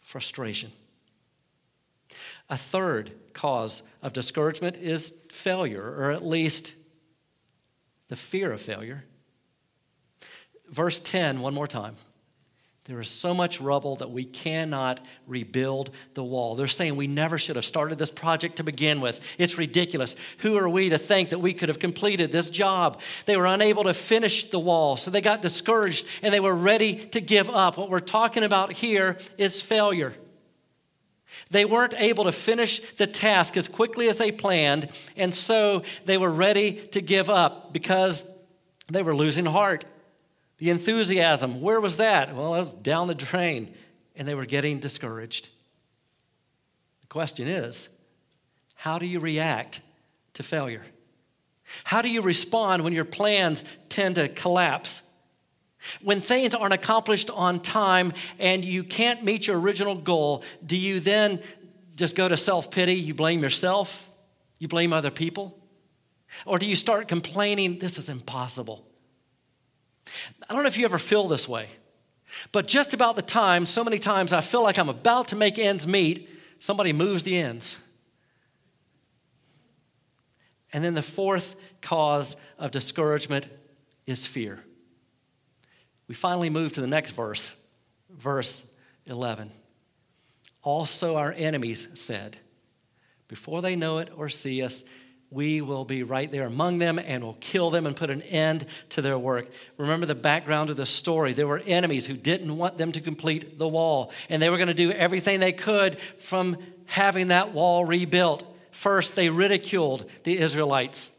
Frustration. 0.00 0.72
A 2.48 2.56
third 2.56 3.10
cause 3.34 3.82
of 4.02 4.12
discouragement 4.12 4.76
is 4.76 5.12
failure, 5.30 5.82
or 5.82 6.10
at 6.10 6.24
least 6.24 6.72
the 8.08 8.16
fear 8.16 8.52
of 8.52 8.60
failure. 8.60 9.04
Verse 10.70 11.00
10, 11.00 11.40
one 11.40 11.54
more 11.54 11.66
time. 11.66 11.96
There 12.84 13.00
is 13.00 13.08
so 13.08 13.32
much 13.32 13.62
rubble 13.62 13.96
that 13.96 14.10
we 14.10 14.26
cannot 14.26 15.00
rebuild 15.26 15.90
the 16.12 16.22
wall. 16.22 16.54
They're 16.54 16.66
saying 16.66 16.96
we 16.96 17.06
never 17.06 17.38
should 17.38 17.56
have 17.56 17.64
started 17.64 17.96
this 17.96 18.10
project 18.10 18.56
to 18.56 18.62
begin 18.62 19.00
with. 19.00 19.36
It's 19.38 19.56
ridiculous. 19.56 20.14
Who 20.38 20.58
are 20.58 20.68
we 20.68 20.90
to 20.90 20.98
think 20.98 21.30
that 21.30 21.38
we 21.38 21.54
could 21.54 21.70
have 21.70 21.78
completed 21.78 22.30
this 22.30 22.50
job? 22.50 23.00
They 23.24 23.38
were 23.38 23.46
unable 23.46 23.84
to 23.84 23.94
finish 23.94 24.50
the 24.50 24.58
wall, 24.58 24.98
so 24.98 25.10
they 25.10 25.22
got 25.22 25.40
discouraged 25.40 26.06
and 26.20 26.32
they 26.32 26.40
were 26.40 26.54
ready 26.54 27.06
to 27.06 27.22
give 27.22 27.48
up. 27.48 27.78
What 27.78 27.88
we're 27.88 28.00
talking 28.00 28.42
about 28.42 28.70
here 28.70 29.16
is 29.38 29.62
failure. 29.62 30.14
They 31.50 31.64
weren't 31.64 31.94
able 31.96 32.24
to 32.24 32.32
finish 32.32 32.80
the 32.80 33.06
task 33.06 33.56
as 33.56 33.68
quickly 33.68 34.08
as 34.08 34.18
they 34.18 34.32
planned, 34.32 34.88
and 35.16 35.34
so 35.34 35.82
they 36.04 36.18
were 36.18 36.30
ready 36.30 36.72
to 36.88 37.00
give 37.00 37.30
up 37.30 37.72
because 37.72 38.30
they 38.88 39.02
were 39.02 39.14
losing 39.14 39.46
heart. 39.46 39.84
The 40.58 40.70
enthusiasm, 40.70 41.60
where 41.60 41.80
was 41.80 41.96
that? 41.96 42.34
Well, 42.34 42.54
it 42.54 42.60
was 42.60 42.74
down 42.74 43.08
the 43.08 43.14
drain, 43.14 43.74
and 44.16 44.26
they 44.26 44.34
were 44.34 44.46
getting 44.46 44.78
discouraged. 44.78 45.48
The 47.00 47.06
question 47.08 47.48
is 47.48 47.88
how 48.74 48.98
do 48.98 49.06
you 49.06 49.20
react 49.20 49.80
to 50.34 50.42
failure? 50.42 50.82
How 51.84 52.02
do 52.02 52.08
you 52.08 52.20
respond 52.20 52.84
when 52.84 52.92
your 52.92 53.04
plans 53.04 53.64
tend 53.88 54.16
to 54.16 54.28
collapse? 54.28 55.02
When 56.02 56.20
things 56.20 56.54
aren't 56.54 56.72
accomplished 56.72 57.30
on 57.30 57.60
time 57.60 58.12
and 58.38 58.64
you 58.64 58.84
can't 58.84 59.22
meet 59.22 59.46
your 59.46 59.58
original 59.58 59.94
goal, 59.94 60.42
do 60.64 60.76
you 60.76 61.00
then 61.00 61.40
just 61.94 62.16
go 62.16 62.28
to 62.28 62.36
self 62.36 62.70
pity? 62.70 62.94
You 62.94 63.14
blame 63.14 63.42
yourself? 63.42 64.10
You 64.58 64.68
blame 64.68 64.92
other 64.92 65.10
people? 65.10 65.58
Or 66.46 66.58
do 66.58 66.66
you 66.66 66.76
start 66.76 67.08
complaining, 67.08 67.78
this 67.78 67.98
is 67.98 68.08
impossible? 68.08 68.86
I 70.48 70.54
don't 70.54 70.62
know 70.62 70.68
if 70.68 70.78
you 70.78 70.84
ever 70.84 70.98
feel 70.98 71.28
this 71.28 71.48
way, 71.48 71.68
but 72.52 72.66
just 72.66 72.92
about 72.94 73.16
the 73.16 73.22
time, 73.22 73.66
so 73.66 73.84
many 73.84 73.98
times 73.98 74.32
I 74.32 74.40
feel 74.40 74.62
like 74.62 74.78
I'm 74.78 74.88
about 74.88 75.28
to 75.28 75.36
make 75.36 75.58
ends 75.58 75.86
meet, 75.86 76.28
somebody 76.58 76.92
moves 76.92 77.22
the 77.22 77.36
ends. 77.36 77.78
And 80.72 80.82
then 80.82 80.94
the 80.94 81.02
fourth 81.02 81.56
cause 81.80 82.36
of 82.58 82.72
discouragement 82.72 83.48
is 84.06 84.26
fear. 84.26 84.64
We 86.08 86.14
finally 86.14 86.50
move 86.50 86.72
to 86.72 86.80
the 86.80 86.86
next 86.86 87.12
verse, 87.12 87.56
verse 88.10 88.70
11. 89.06 89.50
Also, 90.62 91.16
our 91.16 91.32
enemies 91.36 91.88
said, 91.94 92.38
Before 93.28 93.62
they 93.62 93.76
know 93.76 93.98
it 93.98 94.10
or 94.16 94.28
see 94.28 94.62
us, 94.62 94.84
we 95.30 95.60
will 95.60 95.84
be 95.84 96.04
right 96.04 96.30
there 96.30 96.46
among 96.46 96.78
them 96.78 96.98
and 96.98 97.24
will 97.24 97.36
kill 97.40 97.68
them 97.68 97.86
and 97.86 97.96
put 97.96 98.08
an 98.08 98.22
end 98.22 98.64
to 98.90 99.02
their 99.02 99.18
work. 99.18 99.48
Remember 99.76 100.06
the 100.06 100.14
background 100.14 100.70
of 100.70 100.76
the 100.76 100.86
story. 100.86 101.32
There 101.32 101.48
were 101.48 101.60
enemies 101.66 102.06
who 102.06 102.14
didn't 102.14 102.56
want 102.56 102.78
them 102.78 102.92
to 102.92 103.00
complete 103.00 103.58
the 103.58 103.66
wall, 103.66 104.12
and 104.28 104.40
they 104.40 104.48
were 104.48 104.58
going 104.58 104.68
to 104.68 104.74
do 104.74 104.92
everything 104.92 105.40
they 105.40 105.52
could 105.52 105.98
from 105.98 106.56
having 106.86 107.28
that 107.28 107.52
wall 107.52 107.84
rebuilt. 107.84 108.44
First, 108.70 109.16
they 109.16 109.28
ridiculed 109.28 110.08
the 110.22 110.38
Israelites, 110.38 111.12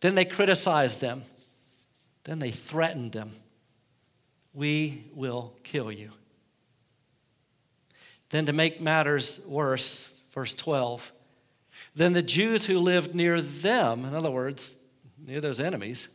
then, 0.00 0.16
they 0.16 0.26
criticized 0.26 1.00
them, 1.00 1.24
then, 2.24 2.38
they 2.38 2.50
threatened 2.50 3.12
them. 3.12 3.36
We 4.54 5.04
will 5.12 5.52
kill 5.64 5.90
you. 5.90 6.10
Then, 8.30 8.46
to 8.46 8.52
make 8.52 8.80
matters 8.80 9.40
worse, 9.46 10.14
verse 10.30 10.54
12, 10.54 11.12
then 11.94 12.12
the 12.12 12.22
Jews 12.22 12.66
who 12.66 12.78
lived 12.78 13.14
near 13.14 13.40
them, 13.40 14.04
in 14.04 14.14
other 14.14 14.30
words, 14.30 14.76
near 15.24 15.40
those 15.40 15.60
enemies, 15.60 16.08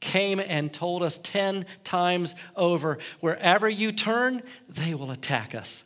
came 0.00 0.40
and 0.40 0.72
told 0.72 1.02
us 1.02 1.18
10 1.18 1.66
times 1.84 2.34
over 2.56 2.98
wherever 3.20 3.68
you 3.68 3.92
turn, 3.92 4.42
they 4.68 4.94
will 4.94 5.10
attack 5.10 5.54
us. 5.54 5.84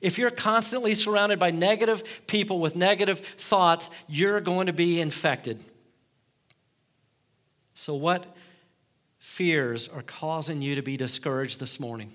If 0.00 0.18
you're 0.18 0.30
constantly 0.30 0.94
surrounded 0.94 1.38
by 1.38 1.50
negative 1.50 2.26
people 2.26 2.60
with 2.60 2.76
negative 2.76 3.20
thoughts, 3.20 3.90
you're 4.06 4.40
going 4.40 4.66
to 4.66 4.72
be 4.72 5.00
infected. 5.00 5.60
So, 7.74 7.94
what 7.94 8.36
fears 9.18 9.88
are 9.88 10.02
causing 10.02 10.62
you 10.62 10.74
to 10.74 10.82
be 10.82 10.96
discouraged 10.96 11.60
this 11.60 11.78
morning? 11.78 12.14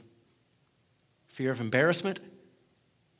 Fear 1.27 1.51
of 1.51 1.61
embarrassment? 1.61 2.19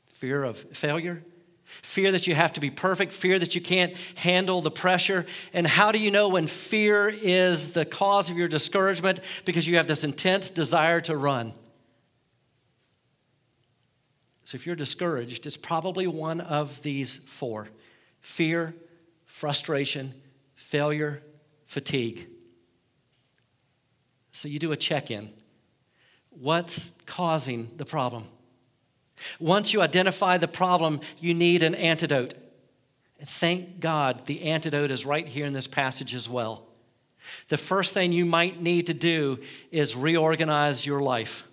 Fear 0.06 0.44
of 0.44 0.56
failure? 0.56 1.22
Fear 1.64 2.12
that 2.12 2.26
you 2.26 2.34
have 2.34 2.52
to 2.54 2.60
be 2.60 2.70
perfect, 2.70 3.12
fear 3.12 3.38
that 3.38 3.54
you 3.54 3.60
can't 3.60 3.96
handle 4.16 4.60
the 4.60 4.70
pressure. 4.70 5.26
And 5.52 5.66
how 5.66 5.92
do 5.92 5.98
you 5.98 6.10
know 6.10 6.28
when 6.28 6.46
fear 6.46 7.08
is 7.08 7.72
the 7.72 7.84
cause 7.84 8.30
of 8.30 8.36
your 8.36 8.48
discouragement? 8.48 9.20
Because 9.44 9.66
you 9.66 9.76
have 9.76 9.86
this 9.86 10.04
intense 10.04 10.50
desire 10.50 11.00
to 11.02 11.16
run. 11.16 11.54
So 14.44 14.56
if 14.56 14.66
you're 14.66 14.76
discouraged, 14.76 15.46
it's 15.46 15.56
probably 15.56 16.06
one 16.06 16.40
of 16.40 16.82
these 16.82 17.18
four 17.18 17.68
fear, 18.20 18.74
frustration, 19.24 20.14
failure, 20.54 21.22
fatigue. 21.64 22.28
So 24.34 24.48
you 24.48 24.58
do 24.58 24.72
a 24.72 24.76
check 24.76 25.12
in. 25.12 25.32
What's 26.30 26.92
causing 27.06 27.70
the 27.76 27.84
problem? 27.84 28.24
Once 29.38 29.72
you 29.72 29.80
identify 29.80 30.38
the 30.38 30.48
problem, 30.48 31.00
you 31.20 31.32
need 31.32 31.62
an 31.62 31.76
antidote. 31.76 32.34
Thank 33.22 33.78
God 33.78 34.26
the 34.26 34.42
antidote 34.42 34.90
is 34.90 35.06
right 35.06 35.26
here 35.26 35.46
in 35.46 35.52
this 35.52 35.68
passage 35.68 36.16
as 36.16 36.28
well. 36.28 36.66
The 37.48 37.56
first 37.56 37.94
thing 37.94 38.10
you 38.10 38.24
might 38.24 38.60
need 38.60 38.86
to 38.88 38.94
do 38.94 39.38
is 39.70 39.94
reorganize 39.94 40.84
your 40.84 41.00
life. 41.00 41.46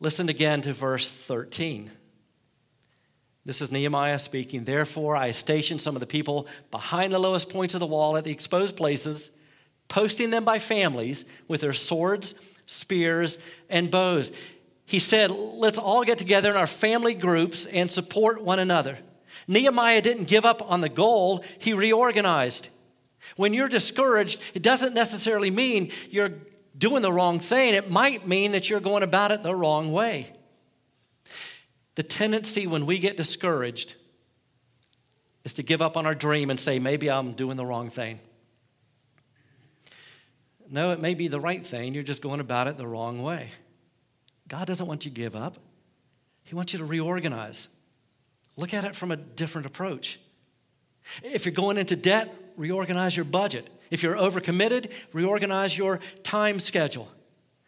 Listen 0.00 0.28
again 0.28 0.62
to 0.62 0.72
verse 0.72 1.08
13. 1.08 1.92
This 3.46 3.62
is 3.62 3.70
Nehemiah 3.70 4.18
speaking. 4.18 4.64
Therefore, 4.64 5.14
I 5.14 5.30
stationed 5.30 5.80
some 5.80 5.94
of 5.94 6.00
the 6.00 6.06
people 6.06 6.48
behind 6.72 7.12
the 7.12 7.20
lowest 7.20 7.50
points 7.50 7.74
of 7.74 7.80
the 7.80 7.86
wall 7.86 8.16
at 8.16 8.24
the 8.24 8.32
exposed 8.32 8.76
places, 8.76 9.30
posting 9.88 10.30
them 10.30 10.44
by 10.44 10.58
families 10.58 11.24
with 11.48 11.60
their 11.60 11.72
swords, 11.72 12.34
spears, 12.66 13.38
and 13.68 13.90
bows 13.90 14.32
he 14.86 14.98
said, 14.98 15.30
let's 15.30 15.78
all 15.78 16.04
get 16.04 16.18
together 16.18 16.50
in 16.50 16.56
our 16.56 16.66
family 16.66 17.14
groups 17.14 17.66
and 17.66 17.90
support 17.90 18.42
one 18.42 18.58
another. 18.58 18.98
Nehemiah 19.48 20.02
didn't 20.02 20.24
give 20.24 20.44
up 20.44 20.70
on 20.70 20.80
the 20.80 20.88
goal, 20.88 21.44
he 21.58 21.72
reorganized. 21.72 22.68
When 23.36 23.54
you're 23.54 23.68
discouraged, 23.68 24.40
it 24.54 24.62
doesn't 24.62 24.94
necessarily 24.94 25.50
mean 25.50 25.90
you're 26.10 26.32
doing 26.76 27.02
the 27.02 27.12
wrong 27.12 27.40
thing, 27.40 27.74
it 27.74 27.90
might 27.90 28.26
mean 28.26 28.52
that 28.52 28.68
you're 28.68 28.80
going 28.80 29.02
about 29.02 29.32
it 29.32 29.42
the 29.42 29.54
wrong 29.54 29.92
way. 29.92 30.32
The 31.94 32.02
tendency 32.02 32.66
when 32.66 32.86
we 32.86 32.98
get 32.98 33.16
discouraged 33.16 33.94
is 35.44 35.54
to 35.54 35.62
give 35.62 35.80
up 35.80 35.96
on 35.96 36.04
our 36.04 36.14
dream 36.14 36.50
and 36.50 36.58
say, 36.58 36.78
maybe 36.78 37.10
I'm 37.10 37.32
doing 37.32 37.56
the 37.56 37.64
wrong 37.64 37.90
thing. 37.90 38.20
No, 40.70 40.92
it 40.92 41.00
may 41.00 41.14
be 41.14 41.28
the 41.28 41.40
right 41.40 41.64
thing. 41.64 41.94
You're 41.94 42.02
just 42.02 42.22
going 42.22 42.40
about 42.40 42.68
it 42.68 42.78
the 42.78 42.86
wrong 42.86 43.22
way. 43.22 43.50
God 44.48 44.66
doesn't 44.66 44.86
want 44.86 45.04
you 45.04 45.10
to 45.10 45.14
give 45.14 45.36
up, 45.36 45.56
He 46.44 46.54
wants 46.54 46.72
you 46.72 46.78
to 46.78 46.84
reorganize. 46.84 47.68
Look 48.56 48.72
at 48.72 48.84
it 48.84 48.94
from 48.94 49.10
a 49.10 49.16
different 49.16 49.66
approach. 49.66 50.20
If 51.24 51.44
you're 51.44 51.54
going 51.54 51.76
into 51.76 51.96
debt, 51.96 52.32
reorganize 52.56 53.16
your 53.16 53.24
budget. 53.24 53.68
If 53.90 54.02
you're 54.02 54.14
overcommitted, 54.14 54.92
reorganize 55.12 55.76
your 55.76 56.00
time 56.22 56.60
schedule. 56.60 57.08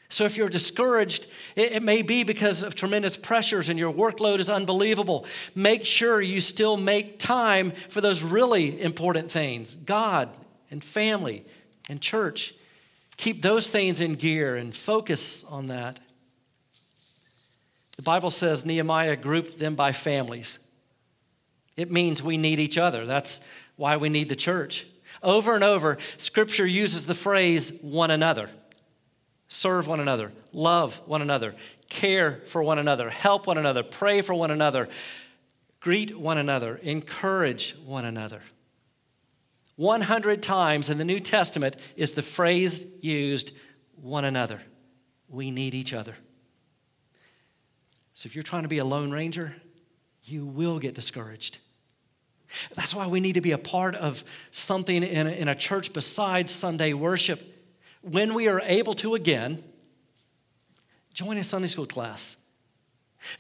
So 0.09 0.25
if 0.25 0.37
you're 0.37 0.49
discouraged, 0.49 1.27
it, 1.57 1.83
may 1.83 2.03
be 2.03 2.23
because 2.23 2.63
of 2.63 2.77
tremendous 2.77 3.17
pressures 3.17 3.69
and 3.69 3.79
your 3.79 3.93
workload 3.93 4.39
is 4.39 4.49
unbelievable. 4.49 5.27
Make 5.55 5.85
sure 5.85 6.21
you 6.21 6.41
still 6.41 6.77
make 6.77 7.19
time 7.19 7.73
for 7.89 8.01
those 8.01 8.23
really 8.23 8.81
important 8.81 9.31
things 9.31 9.75
God 9.75 10.29
and 10.71 10.83
family 10.83 11.45
and 11.89 12.01
church. 12.01 12.55
Keep 13.17 13.43
those 13.43 13.69
things 13.69 14.01
in 14.01 14.15
gear 14.15 14.57
and 14.57 14.75
focus 14.75 15.45
on 15.45 15.69
that. 15.69 16.01
The 17.97 18.03
Bible 18.03 18.31
says 18.31 18.67
Nehemiah 18.67 19.17
grouped 19.17 19.59
them 19.59 19.75
by 19.75 19.93
families. 19.93 20.67
It 21.77 21.91
means 21.91 22.23
we 22.23 22.37
need 22.37 22.59
each 22.59 22.79
other. 22.79 23.07
That's 23.07 23.41
why 23.77 23.97
we 23.97 24.09
need 24.09 24.29
the 24.29 24.37
church. 24.37 24.87
Over 25.23 25.55
and 25.55 25.65
over, 25.65 25.97
Scripture 26.19 26.67
uses 26.67 27.07
the 27.07 27.15
phrase 27.15 27.73
one 27.81 28.11
another. 28.11 28.51
Serve 29.49 29.87
one 29.87 30.01
another, 30.01 30.33
love 30.53 31.01
one 31.07 31.23
another, 31.23 31.55
care 31.89 32.41
for 32.47 32.63
one 32.63 32.79
another, 32.79 33.11
help 33.11 33.47
one 33.47 33.59
another, 33.59 33.85
pray 33.85 34.21
for 34.21 34.35
one 34.35 34.51
another, 34.51 34.89
greet 35.81 36.19
one 36.19 36.37
another, 36.37 36.77
encourage 36.83 37.77
one 37.85 38.05
another. 38.05 38.43
100 39.77 40.43
times 40.43 40.89
in 40.89 40.99
the 40.99 41.05
New 41.05 41.21
Testament 41.21 41.77
is 41.97 42.15
the 42.15 42.23
phrase 42.23 42.87
used 43.01 43.53
one 43.95 44.25
another. 44.25 44.61
We 45.29 45.51
need 45.51 45.75
each 45.75 45.93
other. 45.93 46.15
So 48.15 48.27
if 48.27 48.35
you're 48.35 48.43
trying 48.43 48.63
to 48.63 48.69
be 48.69 48.79
a 48.79 48.85
lone 48.85 49.11
ranger, 49.11 49.55
you 50.25 50.47
will 50.47 50.79
get 50.79 50.95
discouraged. 50.95 51.59
That's 52.75 52.95
why 52.95 53.07
we 53.07 53.21
need 53.21 53.35
to 53.35 53.41
be 53.41 53.53
a 53.53 53.59
part 53.59 53.95
of 53.95 54.25
something 54.51 55.03
in 55.03 55.27
a, 55.27 55.31
in 55.31 55.49
a 55.49 55.55
church 55.55 55.93
besides 55.93 56.53
Sunday 56.53 56.93
worship. 56.93 57.43
When 58.03 58.35
we 58.35 58.49
are 58.49 58.63
able 58.65 58.95
to 58.95 59.15
again, 59.15 59.63
join 61.13 61.37
a 61.37 61.45
Sunday 61.45 61.69
school 61.69 61.87
class. 61.87 62.37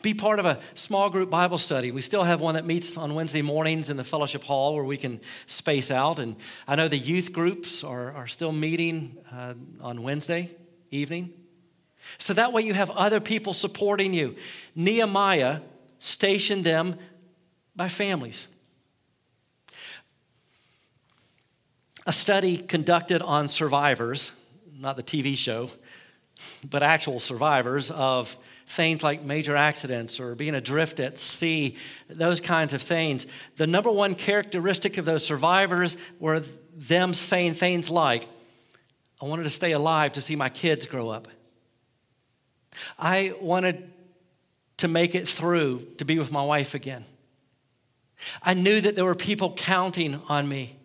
Be 0.02 0.14
part 0.14 0.38
of 0.38 0.47
a 0.47 0.61
small 0.75 1.11
group 1.11 1.31
Bible 1.31 1.59
study. 1.59 1.90
We 1.90 2.00
still 2.00 2.25
have 2.25 2.40
one 2.40 2.55
that 2.55 2.64
meets 2.64 2.97
on 2.97 3.14
Wednesday 3.14 3.43
mornings 3.43 3.90
in 3.90 3.97
the 3.97 4.05
fellowship 4.05 4.45
hall 4.45 4.75
where 4.75 4.85
we 4.85 4.97
can 4.97 5.21
space 5.47 5.90
out. 5.90 6.19
And 6.19 6.37
I 6.66 6.76
know 6.76 6.88
the 6.88 6.99
youth 6.99 7.33
groups 7.33 7.85
are, 7.85 8.12
are 8.12 8.26
still 8.26 8.52
meeting 8.52 9.16
uh, 9.33 9.55
on 9.81 10.02
Wednesday 10.02 10.55
evening. 10.90 11.33
So 12.19 12.35
that 12.35 12.52
way 12.52 12.62
you 12.62 12.75
have 12.75 12.90
other 12.90 13.21
people 13.21 13.52
supporting 13.52 14.14
you. 14.14 14.37
Nehemiah 14.75 15.61
stationed 15.99 16.64
them 16.64 16.97
by 17.75 17.88
families. 17.88 18.49
A 22.07 22.12
study 22.12 22.57
conducted 22.59 23.21
on 23.21 23.49
survivors, 23.49 24.33
not 24.78 24.97
the 24.97 25.02
TV 25.02 25.37
show, 25.37 25.69
but 26.69 26.83
actual 26.83 27.19
survivors 27.19 27.90
of 27.90 28.37
things 28.67 29.03
like 29.03 29.23
major 29.23 29.57
accidents 29.57 30.19
or 30.19 30.35
being 30.35 30.55
adrift 30.55 30.99
at 31.01 31.19
sea, 31.19 31.77
those 32.09 32.41
kinds 32.41 32.73
of 32.73 32.83
things. 32.83 33.27
The 33.57 33.67
number 33.67 33.91
one 33.91 34.15
characteristic 34.15 34.99
of 34.99 35.05
those 35.05 35.25
survivors 35.25 35.97
were 36.19 36.41
them 36.75 37.15
saying 37.15 37.55
things 37.55 37.89
like, 37.91 38.29
I 39.23 39.27
wanted 39.27 39.45
to 39.45 39.51
stay 39.51 39.73
alive 39.73 40.13
to 40.15 40.21
see 40.21 40.37
my 40.37 40.49
kids 40.49 40.87
grow 40.87 41.09
up. 41.09 41.29
I 42.99 43.35
wanted 43.41 43.91
to 44.79 44.89
make 44.89 45.15
it 45.15 45.27
through 45.27 45.87
to 45.99 46.05
be 46.05 46.19
with 46.19 46.31
my 46.31 46.45
wife 46.45 46.75
again. 46.75 47.05
I 48.43 48.55
knew 48.55 48.81
that 48.81 48.95
there 48.95 49.05
were 49.05 49.15
people 49.15 49.55
counting 49.55 50.21
on 50.29 50.49
me. 50.49 50.76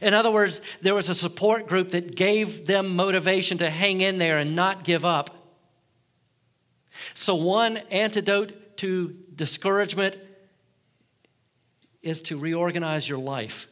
In 0.00 0.14
other 0.14 0.30
words, 0.30 0.62
there 0.80 0.94
was 0.94 1.08
a 1.08 1.14
support 1.14 1.68
group 1.68 1.90
that 1.90 2.16
gave 2.16 2.66
them 2.66 2.96
motivation 2.96 3.58
to 3.58 3.68
hang 3.68 4.00
in 4.00 4.18
there 4.18 4.38
and 4.38 4.56
not 4.56 4.84
give 4.84 5.04
up. 5.04 5.41
So, 7.14 7.34
one 7.34 7.78
antidote 7.90 8.76
to 8.78 9.16
discouragement 9.34 10.16
is 12.02 12.22
to 12.22 12.36
reorganize 12.36 13.08
your 13.08 13.18
life. 13.18 13.68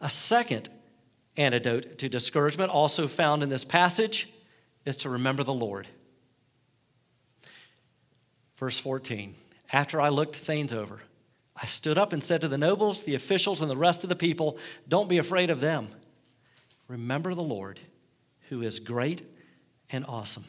A 0.00 0.08
second 0.08 0.68
antidote 1.36 1.98
to 1.98 2.08
discouragement, 2.08 2.70
also 2.70 3.08
found 3.08 3.42
in 3.42 3.48
this 3.48 3.64
passage, 3.64 4.28
is 4.84 4.96
to 4.98 5.08
remember 5.08 5.42
the 5.42 5.54
Lord. 5.54 5.86
Verse 8.56 8.78
14 8.78 9.34
After 9.72 10.00
I 10.00 10.08
looked 10.08 10.36
things 10.36 10.72
over, 10.72 11.00
I 11.56 11.66
stood 11.66 11.98
up 11.98 12.12
and 12.12 12.22
said 12.22 12.40
to 12.40 12.48
the 12.48 12.58
nobles, 12.58 13.02
the 13.02 13.14
officials, 13.14 13.60
and 13.60 13.70
the 13.70 13.76
rest 13.76 14.02
of 14.02 14.08
the 14.08 14.16
people, 14.16 14.58
Don't 14.88 15.08
be 15.08 15.18
afraid 15.18 15.50
of 15.50 15.60
them. 15.60 15.88
Remember 16.88 17.34
the 17.34 17.42
Lord, 17.42 17.80
who 18.48 18.62
is 18.62 18.78
great 18.78 19.22
and 19.90 20.04
awesome. 20.06 20.44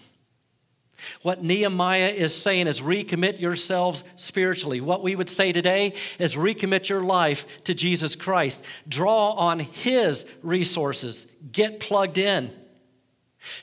What 1.22 1.44
Nehemiah 1.44 2.10
is 2.10 2.36
saying 2.36 2.68
is 2.68 2.82
recommit 2.82 3.40
yourselves 3.40 4.04
spiritually. 4.16 4.82
What 4.82 5.04
we 5.04 5.16
would 5.16 5.30
say 5.30 5.52
today 5.52 5.94
is 6.20 6.36
recommit 6.36 6.90
your 6.90 7.02
life 7.02 7.64
to 7.66 7.74
Jesus 7.74 8.16
Christ. 8.16 8.64
Draw 8.88 9.32
on 9.32 9.60
His 9.60 10.26
resources, 10.42 11.28
get 11.52 11.80
plugged 11.80 12.18
in. 12.18 12.54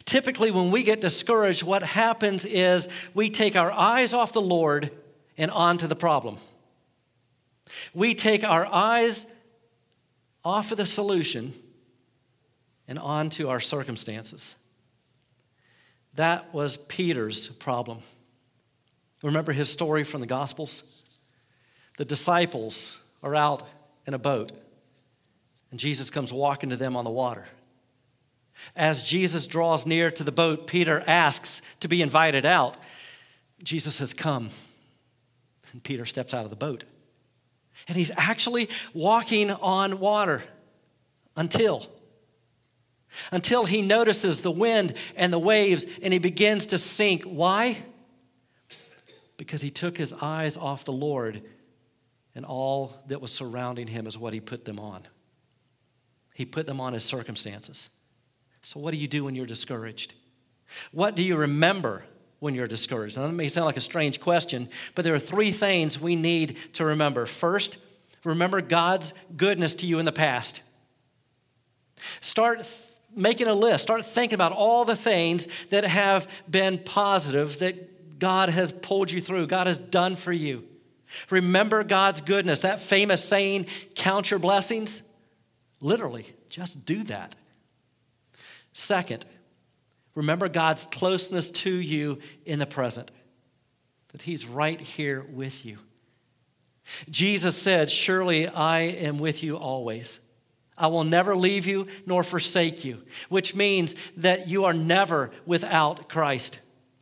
Typically, 0.04 0.50
when 0.50 0.70
we 0.70 0.82
get 0.82 1.00
discouraged, 1.00 1.62
what 1.62 1.82
happens 1.82 2.44
is 2.44 2.88
we 3.14 3.30
take 3.30 3.56
our 3.56 3.72
eyes 3.72 4.14
off 4.14 4.32
the 4.32 4.40
Lord 4.40 4.96
and 5.36 5.50
onto 5.50 5.86
the 5.86 5.96
problem. 5.96 6.38
We 7.94 8.14
take 8.14 8.44
our 8.44 8.66
eyes 8.66 9.26
off 10.44 10.70
of 10.70 10.78
the 10.78 10.86
solution 10.86 11.54
and 12.86 12.98
onto 12.98 13.48
our 13.48 13.60
circumstances. 13.60 14.54
That 16.14 16.52
was 16.52 16.76
Peter's 16.76 17.48
problem. 17.48 18.00
Remember 19.22 19.52
his 19.52 19.70
story 19.70 20.04
from 20.04 20.20
the 20.20 20.26
Gospels? 20.26 20.82
The 21.96 22.04
disciples 22.04 22.98
are 23.22 23.34
out 23.34 23.66
in 24.06 24.14
a 24.14 24.18
boat, 24.18 24.52
and 25.70 25.78
Jesus 25.78 26.10
comes 26.10 26.32
walking 26.32 26.70
to 26.70 26.76
them 26.76 26.96
on 26.96 27.04
the 27.04 27.10
water. 27.10 27.46
As 28.76 29.02
Jesus 29.02 29.46
draws 29.46 29.86
near 29.86 30.10
to 30.10 30.24
the 30.24 30.32
boat, 30.32 30.66
Peter 30.66 31.02
asks 31.06 31.62
to 31.80 31.88
be 31.88 32.02
invited 32.02 32.44
out. 32.44 32.76
Jesus 33.62 33.96
says, 33.96 34.12
Come. 34.12 34.50
And 35.72 35.82
Peter 35.82 36.04
steps 36.04 36.34
out 36.34 36.44
of 36.44 36.50
the 36.50 36.56
boat. 36.56 36.84
And 37.88 37.96
he's 37.96 38.10
actually 38.16 38.68
walking 38.92 39.50
on 39.50 39.98
water 39.98 40.42
until 41.36 41.86
until 43.30 43.64
he 43.64 43.82
notices 43.82 44.42
the 44.42 44.50
wind 44.50 44.94
and 45.16 45.32
the 45.32 45.38
waves 45.38 45.86
and 46.02 46.12
he 46.12 46.18
begins 46.18 46.66
to 46.66 46.78
sink. 46.78 47.22
Why? 47.24 47.78
Because 49.36 49.60
he 49.60 49.70
took 49.70 49.96
his 49.96 50.12
eyes 50.20 50.56
off 50.56 50.84
the 50.84 50.92
Lord 50.92 51.42
and 52.34 52.44
all 52.44 53.02
that 53.08 53.20
was 53.20 53.32
surrounding 53.32 53.86
him 53.86 54.06
is 54.06 54.16
what 54.16 54.32
he 54.32 54.40
put 54.40 54.64
them 54.64 54.78
on. 54.78 55.06
He 56.34 56.44
put 56.44 56.66
them 56.66 56.80
on 56.80 56.94
his 56.94 57.04
circumstances. 57.04 57.88
So, 58.62 58.80
what 58.80 58.92
do 58.92 58.96
you 58.96 59.08
do 59.08 59.24
when 59.24 59.34
you're 59.34 59.46
discouraged? 59.46 60.14
What 60.92 61.14
do 61.14 61.22
you 61.22 61.36
remember 61.36 62.04
when 62.38 62.54
you're 62.54 62.66
discouraged? 62.66 63.16
Now, 63.16 63.26
that 63.26 63.32
may 63.32 63.48
sound 63.48 63.66
like 63.66 63.76
a 63.76 63.82
strange 63.82 64.20
question, 64.20 64.68
but 64.94 65.04
there 65.04 65.14
are 65.14 65.18
three 65.18 65.50
things 65.50 66.00
we 66.00 66.16
need 66.16 66.56
to 66.74 66.84
remember. 66.84 67.26
First, 67.26 67.76
remember 68.24 68.62
God's 68.62 69.12
goodness 69.36 69.74
to 69.76 69.86
you 69.86 69.98
in 69.98 70.04
the 70.04 70.12
past. 70.12 70.62
Start 72.20 72.64
making 73.14 73.46
a 73.46 73.54
list, 73.54 73.82
start 73.82 74.04
thinking 74.04 74.34
about 74.34 74.52
all 74.52 74.84
the 74.84 74.96
things 74.96 75.48
that 75.70 75.84
have 75.84 76.28
been 76.50 76.78
positive 76.78 77.58
that 77.58 78.18
God 78.18 78.48
has 78.48 78.72
pulled 78.72 79.10
you 79.10 79.20
through, 79.20 79.46
God 79.46 79.66
has 79.66 79.78
done 79.78 80.16
for 80.16 80.32
you. 80.32 80.64
Remember 81.30 81.84
God's 81.84 82.20
goodness. 82.20 82.60
That 82.60 82.80
famous 82.80 83.22
saying, 83.22 83.66
count 83.94 84.30
your 84.30 84.40
blessings. 84.40 85.02
Literally, 85.80 86.26
just 86.48 86.86
do 86.86 87.02
that. 87.04 87.34
Second, 88.72 89.24
Remember 90.14 90.48
God's 90.48 90.86
closeness 90.86 91.50
to 91.50 91.70
you 91.70 92.18
in 92.44 92.58
the 92.58 92.66
present, 92.66 93.10
that 94.08 94.22
He's 94.22 94.46
right 94.46 94.80
here 94.80 95.24
with 95.32 95.64
you. 95.64 95.78
Jesus 97.10 97.56
said, 97.56 97.90
Surely 97.90 98.48
I 98.48 98.80
am 98.80 99.18
with 99.18 99.42
you 99.42 99.56
always. 99.56 100.18
I 100.76 100.86
will 100.86 101.04
never 101.04 101.36
leave 101.36 101.66
you 101.66 101.86
nor 102.06 102.22
forsake 102.22 102.84
you, 102.84 103.02
which 103.28 103.54
means 103.54 103.94
that 104.16 104.48
you 104.48 104.64
are 104.64 104.72
never 104.72 105.30
without 105.44 106.08
Christ. 106.08 106.60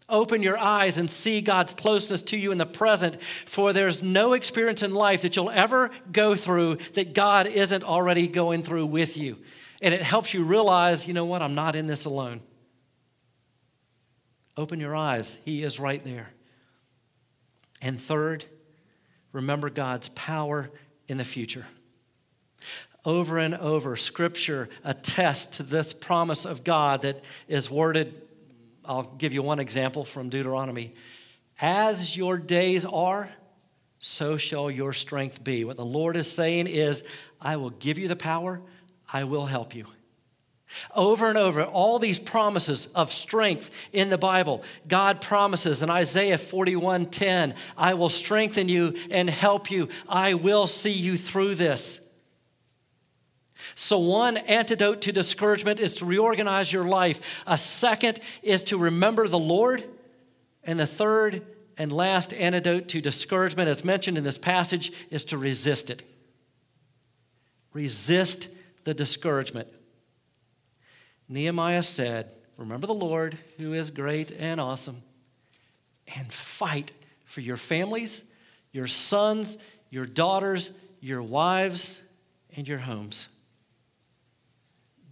Open 0.08 0.42
your 0.42 0.58
eyes 0.58 0.98
and 0.98 1.08
see 1.08 1.40
God's 1.40 1.72
closeness 1.72 2.20
to 2.22 2.36
you 2.36 2.50
in 2.50 2.58
the 2.58 2.66
present, 2.66 3.22
for 3.22 3.72
there's 3.72 4.02
no 4.02 4.32
experience 4.32 4.82
in 4.82 4.92
life 4.92 5.22
that 5.22 5.36
you'll 5.36 5.50
ever 5.50 5.90
go 6.10 6.34
through 6.34 6.76
that 6.94 7.14
God 7.14 7.46
isn't 7.46 7.84
already 7.84 8.26
going 8.26 8.64
through 8.64 8.86
with 8.86 9.16
you. 9.16 9.38
And 9.80 9.94
it 9.94 10.02
helps 10.02 10.34
you 10.34 10.42
realize, 10.42 11.06
you 11.06 11.14
know 11.14 11.24
what, 11.24 11.42
I'm 11.42 11.54
not 11.54 11.76
in 11.76 11.86
this 11.86 12.04
alone. 12.04 12.42
Open 14.56 14.80
your 14.80 14.96
eyes, 14.96 15.38
He 15.44 15.62
is 15.62 15.78
right 15.78 16.04
there. 16.04 16.30
And 17.80 18.00
third, 18.00 18.44
remember 19.32 19.70
God's 19.70 20.08
power 20.10 20.70
in 21.08 21.18
the 21.18 21.24
future. 21.24 21.66
Over 23.04 23.38
and 23.38 23.54
over, 23.54 23.96
Scripture 23.96 24.68
attests 24.84 25.56
to 25.56 25.62
this 25.62 25.92
promise 25.92 26.44
of 26.44 26.64
God 26.64 27.02
that 27.02 27.24
is 27.48 27.70
worded 27.70 28.20
I'll 28.90 29.04
give 29.04 29.32
you 29.32 29.42
one 29.42 29.60
example 29.60 30.02
from 30.02 30.30
Deuteronomy. 30.30 30.92
As 31.60 32.16
your 32.16 32.38
days 32.38 32.84
are, 32.84 33.30
so 34.00 34.36
shall 34.36 34.68
your 34.68 34.92
strength 34.92 35.44
be. 35.44 35.64
What 35.64 35.76
the 35.76 35.84
Lord 35.84 36.16
is 36.16 36.30
saying 36.30 36.66
is, 36.66 37.04
I 37.40 37.56
will 37.56 37.70
give 37.70 37.98
you 37.98 38.08
the 38.08 38.16
power, 38.16 38.60
I 39.12 39.24
will 39.24 39.46
help 39.46 39.76
you. 39.76 39.86
Over 40.94 41.28
and 41.28 41.38
over, 41.38 41.62
all 41.62 42.00
these 42.00 42.18
promises 42.18 42.86
of 42.86 43.12
strength 43.12 43.70
in 43.92 44.10
the 44.10 44.18
Bible. 44.18 44.64
God 44.88 45.20
promises 45.20 45.82
in 45.82 45.90
Isaiah 45.90 46.38
41:10, 46.38 47.54
I 47.76 47.94
will 47.94 48.08
strengthen 48.08 48.68
you 48.68 48.96
and 49.10 49.30
help 49.30 49.70
you. 49.70 49.88
I 50.08 50.34
will 50.34 50.66
see 50.66 50.92
you 50.92 51.16
through 51.16 51.54
this. 51.54 52.09
So, 53.74 53.98
one 53.98 54.36
antidote 54.36 55.02
to 55.02 55.12
discouragement 55.12 55.80
is 55.80 55.96
to 55.96 56.04
reorganize 56.04 56.72
your 56.72 56.84
life. 56.84 57.42
A 57.46 57.56
second 57.56 58.20
is 58.42 58.64
to 58.64 58.78
remember 58.78 59.28
the 59.28 59.38
Lord. 59.38 59.84
And 60.64 60.78
the 60.78 60.86
third 60.86 61.46
and 61.78 61.92
last 61.92 62.34
antidote 62.34 62.88
to 62.88 63.00
discouragement, 63.00 63.68
as 63.68 63.84
mentioned 63.84 64.18
in 64.18 64.24
this 64.24 64.38
passage, 64.38 64.92
is 65.10 65.24
to 65.26 65.38
resist 65.38 65.88
it. 65.88 66.02
Resist 67.72 68.48
the 68.84 68.94
discouragement. 68.94 69.68
Nehemiah 71.28 71.82
said, 71.82 72.32
Remember 72.56 72.86
the 72.86 72.92
Lord, 72.92 73.38
who 73.58 73.72
is 73.72 73.90
great 73.90 74.30
and 74.32 74.60
awesome, 74.60 75.02
and 76.14 76.30
fight 76.30 76.92
for 77.24 77.40
your 77.40 77.56
families, 77.56 78.22
your 78.72 78.86
sons, 78.86 79.56
your 79.88 80.04
daughters, 80.04 80.76
your 81.00 81.22
wives, 81.22 82.02
and 82.56 82.68
your 82.68 82.78
homes. 82.78 83.28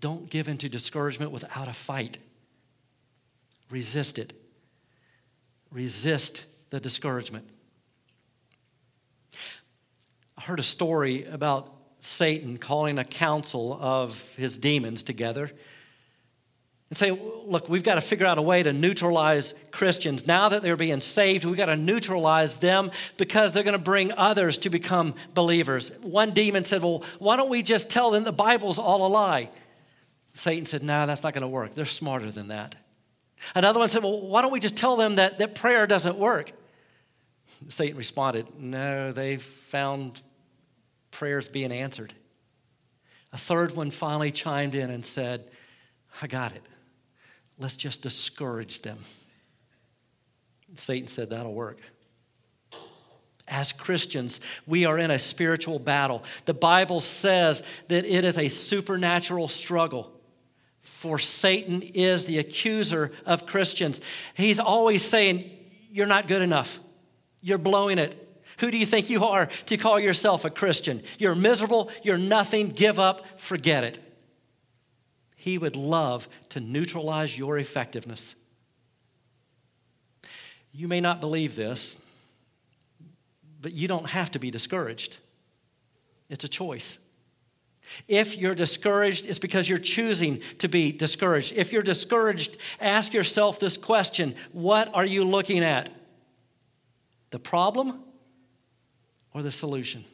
Don't 0.00 0.30
give 0.30 0.48
into 0.48 0.68
discouragement 0.68 1.32
without 1.32 1.68
a 1.68 1.72
fight. 1.72 2.18
Resist 3.70 4.18
it. 4.18 4.32
Resist 5.70 6.44
the 6.70 6.80
discouragement. 6.80 7.48
I 10.36 10.42
heard 10.42 10.60
a 10.60 10.64
story 10.64 11.24
about 11.24 11.74
Satan 12.00 12.58
calling 12.58 12.98
a 12.98 13.04
council 13.04 13.76
of 13.80 14.34
his 14.36 14.56
demons 14.56 15.02
together 15.02 15.50
and 16.90 16.96
say, 16.96 17.10
look, 17.10 17.68
we've 17.68 17.82
got 17.82 17.96
to 17.96 18.00
figure 18.00 18.24
out 18.24 18.38
a 18.38 18.42
way 18.42 18.62
to 18.62 18.72
neutralize 18.72 19.52
Christians. 19.72 20.26
Now 20.26 20.48
that 20.48 20.62
they're 20.62 20.76
being 20.76 21.02
saved, 21.02 21.44
we've 21.44 21.56
got 21.56 21.66
to 21.66 21.76
neutralize 21.76 22.58
them 22.58 22.90
because 23.18 23.52
they're 23.52 23.62
going 23.64 23.76
to 23.76 23.82
bring 23.82 24.12
others 24.12 24.56
to 24.58 24.70
become 24.70 25.14
believers. 25.34 25.90
One 26.00 26.30
demon 26.30 26.64
said, 26.64 26.82
well, 26.82 27.02
why 27.18 27.36
don't 27.36 27.50
we 27.50 27.62
just 27.62 27.90
tell 27.90 28.10
them 28.10 28.24
the 28.24 28.32
Bible's 28.32 28.78
all 28.78 29.06
a 29.06 29.08
lie? 29.08 29.50
Satan 30.38 30.66
said, 30.66 30.84
No, 30.84 31.00
nah, 31.00 31.06
that's 31.06 31.24
not 31.24 31.34
going 31.34 31.42
to 31.42 31.48
work. 31.48 31.74
They're 31.74 31.84
smarter 31.84 32.30
than 32.30 32.48
that. 32.48 32.76
Another 33.56 33.80
one 33.80 33.88
said, 33.88 34.04
Well, 34.04 34.20
why 34.20 34.40
don't 34.40 34.52
we 34.52 34.60
just 34.60 34.76
tell 34.76 34.94
them 34.94 35.16
that, 35.16 35.40
that 35.40 35.56
prayer 35.56 35.84
doesn't 35.84 36.16
work? 36.16 36.52
Satan 37.68 37.96
responded, 37.98 38.46
No, 38.56 39.10
they've 39.10 39.42
found 39.42 40.22
prayers 41.10 41.48
being 41.48 41.72
answered. 41.72 42.12
A 43.32 43.36
third 43.36 43.74
one 43.74 43.90
finally 43.90 44.30
chimed 44.30 44.76
in 44.76 44.90
and 44.90 45.04
said, 45.04 45.50
I 46.22 46.28
got 46.28 46.52
it. 46.52 46.62
Let's 47.58 47.76
just 47.76 48.02
discourage 48.02 48.82
them. 48.82 48.98
Satan 50.74 51.08
said, 51.08 51.30
That'll 51.30 51.52
work. 51.52 51.80
As 53.48 53.72
Christians, 53.72 54.38
we 54.68 54.84
are 54.84 54.98
in 54.98 55.10
a 55.10 55.18
spiritual 55.18 55.80
battle. 55.80 56.22
The 56.44 56.54
Bible 56.54 57.00
says 57.00 57.64
that 57.88 58.04
it 58.04 58.22
is 58.22 58.38
a 58.38 58.48
supernatural 58.48 59.48
struggle 59.48 60.14
for 60.98 61.16
Satan 61.20 61.80
is 61.80 62.24
the 62.24 62.40
accuser 62.40 63.12
of 63.24 63.46
Christians. 63.46 64.00
He's 64.34 64.58
always 64.58 65.00
saying, 65.04 65.48
You're 65.92 66.08
not 66.08 66.26
good 66.26 66.42
enough. 66.42 66.80
You're 67.40 67.56
blowing 67.56 67.98
it. 67.98 68.16
Who 68.58 68.72
do 68.72 68.78
you 68.78 68.84
think 68.84 69.08
you 69.08 69.24
are 69.24 69.46
to 69.66 69.76
call 69.76 70.00
yourself 70.00 70.44
a 70.44 70.50
Christian? 70.50 71.04
You're 71.16 71.36
miserable. 71.36 71.92
You're 72.02 72.18
nothing. 72.18 72.70
Give 72.70 72.98
up. 72.98 73.24
Forget 73.38 73.84
it. 73.84 74.00
He 75.36 75.56
would 75.56 75.76
love 75.76 76.28
to 76.48 76.58
neutralize 76.58 77.38
your 77.38 77.58
effectiveness. 77.58 78.34
You 80.72 80.88
may 80.88 81.00
not 81.00 81.20
believe 81.20 81.54
this, 81.54 82.04
but 83.62 83.70
you 83.70 83.86
don't 83.86 84.10
have 84.10 84.32
to 84.32 84.40
be 84.40 84.50
discouraged. 84.50 85.18
It's 86.28 86.42
a 86.42 86.48
choice. 86.48 86.98
If 88.06 88.36
you're 88.36 88.54
discouraged, 88.54 89.26
it's 89.26 89.38
because 89.38 89.68
you're 89.68 89.78
choosing 89.78 90.40
to 90.58 90.68
be 90.68 90.92
discouraged. 90.92 91.54
If 91.56 91.72
you're 91.72 91.82
discouraged, 91.82 92.56
ask 92.80 93.12
yourself 93.12 93.58
this 93.58 93.76
question 93.76 94.34
What 94.52 94.94
are 94.94 95.06
you 95.06 95.24
looking 95.24 95.60
at? 95.60 95.90
The 97.30 97.38
problem 97.38 98.02
or 99.32 99.42
the 99.42 99.50
solution? 99.50 100.04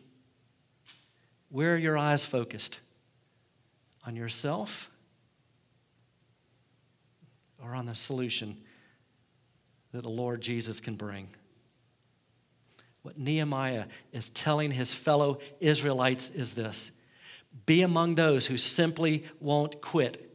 Where 1.50 1.74
are 1.74 1.78
your 1.78 1.96
eyes 1.96 2.24
focused? 2.24 2.80
On 4.06 4.16
yourself 4.16 4.90
or 7.62 7.74
on 7.74 7.87
the 7.87 7.94
solution 7.94 8.58
that 9.92 10.02
the 10.02 10.10
Lord 10.10 10.40
Jesus 10.40 10.80
can 10.80 10.96
bring? 10.96 11.28
What 13.04 13.18
Nehemiah 13.18 13.84
is 14.12 14.30
telling 14.30 14.70
his 14.70 14.94
fellow 14.94 15.38
Israelites 15.60 16.30
is 16.30 16.54
this 16.54 16.90
be 17.66 17.82
among 17.82 18.14
those 18.14 18.46
who 18.46 18.56
simply 18.56 19.24
won't 19.40 19.80
quit, 19.80 20.30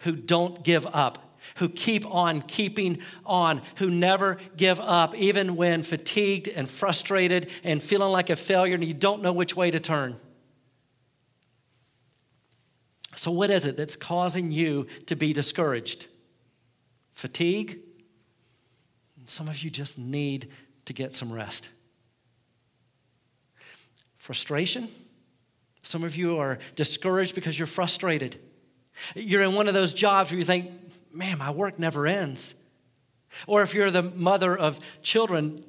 who 0.00 0.12
don't 0.12 0.62
give 0.62 0.86
up, 0.86 1.38
who 1.56 1.68
keep 1.68 2.06
on 2.06 2.42
keeping 2.42 2.98
on, 3.24 3.62
who 3.76 3.88
never 3.88 4.36
give 4.56 4.80
up, 4.80 5.14
even 5.14 5.56
when 5.56 5.82
fatigued 5.82 6.48
and 6.48 6.68
frustrated 6.68 7.50
and 7.64 7.82
feeling 7.82 8.10
like 8.10 8.30
a 8.30 8.36
failure 8.36 8.74
and 8.74 8.84
you 8.84 8.94
don't 8.94 9.22
know 9.22 9.32
which 9.32 9.56
way 9.56 9.70
to 9.70 9.80
turn. 9.80 10.18
So, 13.14 13.30
what 13.30 13.48
is 13.48 13.64
it 13.64 13.76
that's 13.78 13.96
causing 13.96 14.50
you 14.50 14.86
to 15.06 15.16
be 15.16 15.32
discouraged? 15.32 16.06
Fatigue? 17.14 17.80
Some 19.24 19.48
of 19.48 19.58
you 19.60 19.70
just 19.70 19.98
need 19.98 20.50
to 20.84 20.92
get 20.92 21.12
some 21.12 21.32
rest. 21.32 21.70
Frustration? 24.18 24.88
Some 25.86 26.02
of 26.02 26.16
you 26.16 26.38
are 26.38 26.58
discouraged 26.74 27.36
because 27.36 27.56
you're 27.56 27.66
frustrated. 27.66 28.40
You're 29.14 29.42
in 29.42 29.54
one 29.54 29.68
of 29.68 29.74
those 29.74 29.94
jobs 29.94 30.32
where 30.32 30.38
you 30.38 30.44
think, 30.44 30.68
man, 31.12 31.38
my 31.38 31.52
work 31.52 31.78
never 31.78 32.08
ends. 32.08 32.56
Or 33.46 33.62
if 33.62 33.72
you're 33.72 33.92
the 33.92 34.02
mother 34.02 34.56
of 34.56 34.80
children, 35.02 35.62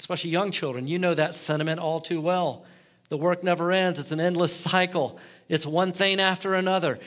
especially 0.00 0.30
young 0.30 0.50
children, 0.50 0.88
you 0.88 0.98
know 0.98 1.14
that 1.14 1.36
sentiment 1.36 1.78
all 1.78 2.00
too 2.00 2.20
well. 2.20 2.64
The 3.08 3.16
work 3.16 3.44
never 3.44 3.70
ends, 3.70 4.00
it's 4.00 4.10
an 4.10 4.18
endless 4.18 4.54
cycle, 4.54 5.18
it's 5.48 5.64
one 5.64 5.92
thing 5.92 6.18
after 6.18 6.54
another. 6.54 6.98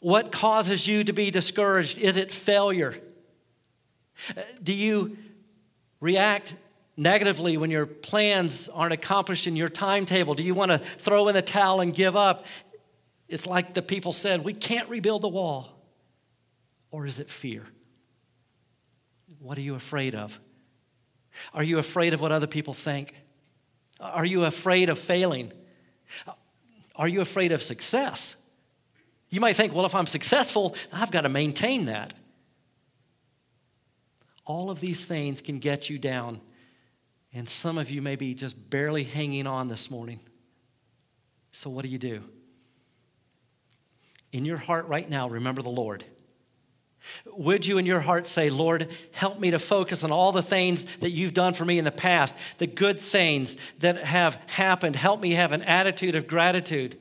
What 0.00 0.32
causes 0.32 0.86
you 0.86 1.04
to 1.04 1.12
be 1.12 1.30
discouraged? 1.30 1.98
Is 1.98 2.16
it 2.16 2.32
failure? 2.32 2.94
Uh, 4.34 4.42
do 4.62 4.72
you 4.72 5.18
react 6.00 6.54
negatively 6.96 7.56
when 7.56 7.70
your 7.70 7.86
plans 7.86 8.68
aren't 8.68 8.92
accomplished 8.92 9.46
in 9.46 9.56
your 9.56 9.68
timetable? 9.68 10.34
Do 10.34 10.42
you 10.42 10.54
want 10.54 10.70
to 10.70 10.78
throw 10.78 11.28
in 11.28 11.34
the 11.34 11.42
towel 11.42 11.80
and 11.80 11.94
give 11.94 12.16
up? 12.16 12.46
It's 13.28 13.46
like 13.46 13.74
the 13.74 13.82
people 13.82 14.12
said, 14.12 14.44
we 14.44 14.52
can't 14.52 14.88
rebuild 14.88 15.22
the 15.22 15.28
wall. 15.28 15.78
Or 16.90 17.06
is 17.06 17.18
it 17.18 17.30
fear? 17.30 17.66
What 19.38 19.56
are 19.56 19.62
you 19.62 19.74
afraid 19.74 20.14
of? 20.14 20.38
Are 21.54 21.62
you 21.62 21.78
afraid 21.78 22.12
of 22.12 22.20
what 22.20 22.30
other 22.30 22.46
people 22.46 22.74
think? 22.74 23.14
Are 23.98 24.26
you 24.26 24.44
afraid 24.44 24.90
of 24.90 24.98
failing? 24.98 25.52
Are 26.94 27.08
you 27.08 27.22
afraid 27.22 27.52
of 27.52 27.62
success? 27.62 28.36
You 29.30 29.40
might 29.40 29.56
think, 29.56 29.72
well, 29.72 29.86
if 29.86 29.94
I'm 29.94 30.06
successful, 30.06 30.76
I've 30.92 31.10
got 31.10 31.22
to 31.22 31.30
maintain 31.30 31.86
that. 31.86 32.12
All 34.44 34.70
of 34.70 34.80
these 34.80 35.06
things 35.06 35.40
can 35.40 35.58
get 35.58 35.88
you 35.88 35.98
down 35.98 36.40
and 37.34 37.48
some 37.48 37.78
of 37.78 37.90
you 37.90 38.02
may 38.02 38.16
be 38.16 38.34
just 38.34 38.70
barely 38.70 39.04
hanging 39.04 39.46
on 39.46 39.68
this 39.68 39.90
morning. 39.90 40.20
So, 41.52 41.70
what 41.70 41.82
do 41.82 41.88
you 41.88 41.98
do? 41.98 42.22
In 44.32 44.44
your 44.44 44.56
heart 44.56 44.86
right 44.88 45.08
now, 45.08 45.28
remember 45.28 45.62
the 45.62 45.70
Lord. 45.70 46.04
Would 47.26 47.66
you 47.66 47.78
in 47.78 47.86
your 47.86 48.00
heart 48.00 48.26
say, 48.26 48.48
Lord, 48.48 48.88
help 49.10 49.38
me 49.40 49.50
to 49.50 49.58
focus 49.58 50.04
on 50.04 50.12
all 50.12 50.32
the 50.32 50.42
things 50.42 50.84
that 50.98 51.10
you've 51.10 51.34
done 51.34 51.52
for 51.52 51.64
me 51.64 51.78
in 51.78 51.84
the 51.84 51.90
past, 51.90 52.34
the 52.58 52.66
good 52.66 53.00
things 53.00 53.56
that 53.80 53.98
have 54.04 54.36
happened? 54.46 54.96
Help 54.96 55.20
me 55.20 55.32
have 55.32 55.52
an 55.52 55.62
attitude 55.62 56.14
of 56.14 56.28
gratitude. 56.28 56.96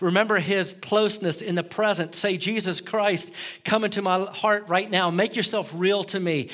Remember 0.00 0.38
his 0.38 0.74
closeness 0.74 1.40
in 1.40 1.54
the 1.54 1.62
present. 1.62 2.14
Say, 2.14 2.36
Jesus 2.36 2.80
Christ, 2.80 3.32
come 3.64 3.84
into 3.84 4.02
my 4.02 4.24
heart 4.24 4.68
right 4.68 4.90
now. 4.90 5.10
Make 5.10 5.36
yourself 5.36 5.72
real 5.74 6.04
to 6.04 6.20
me. 6.20 6.50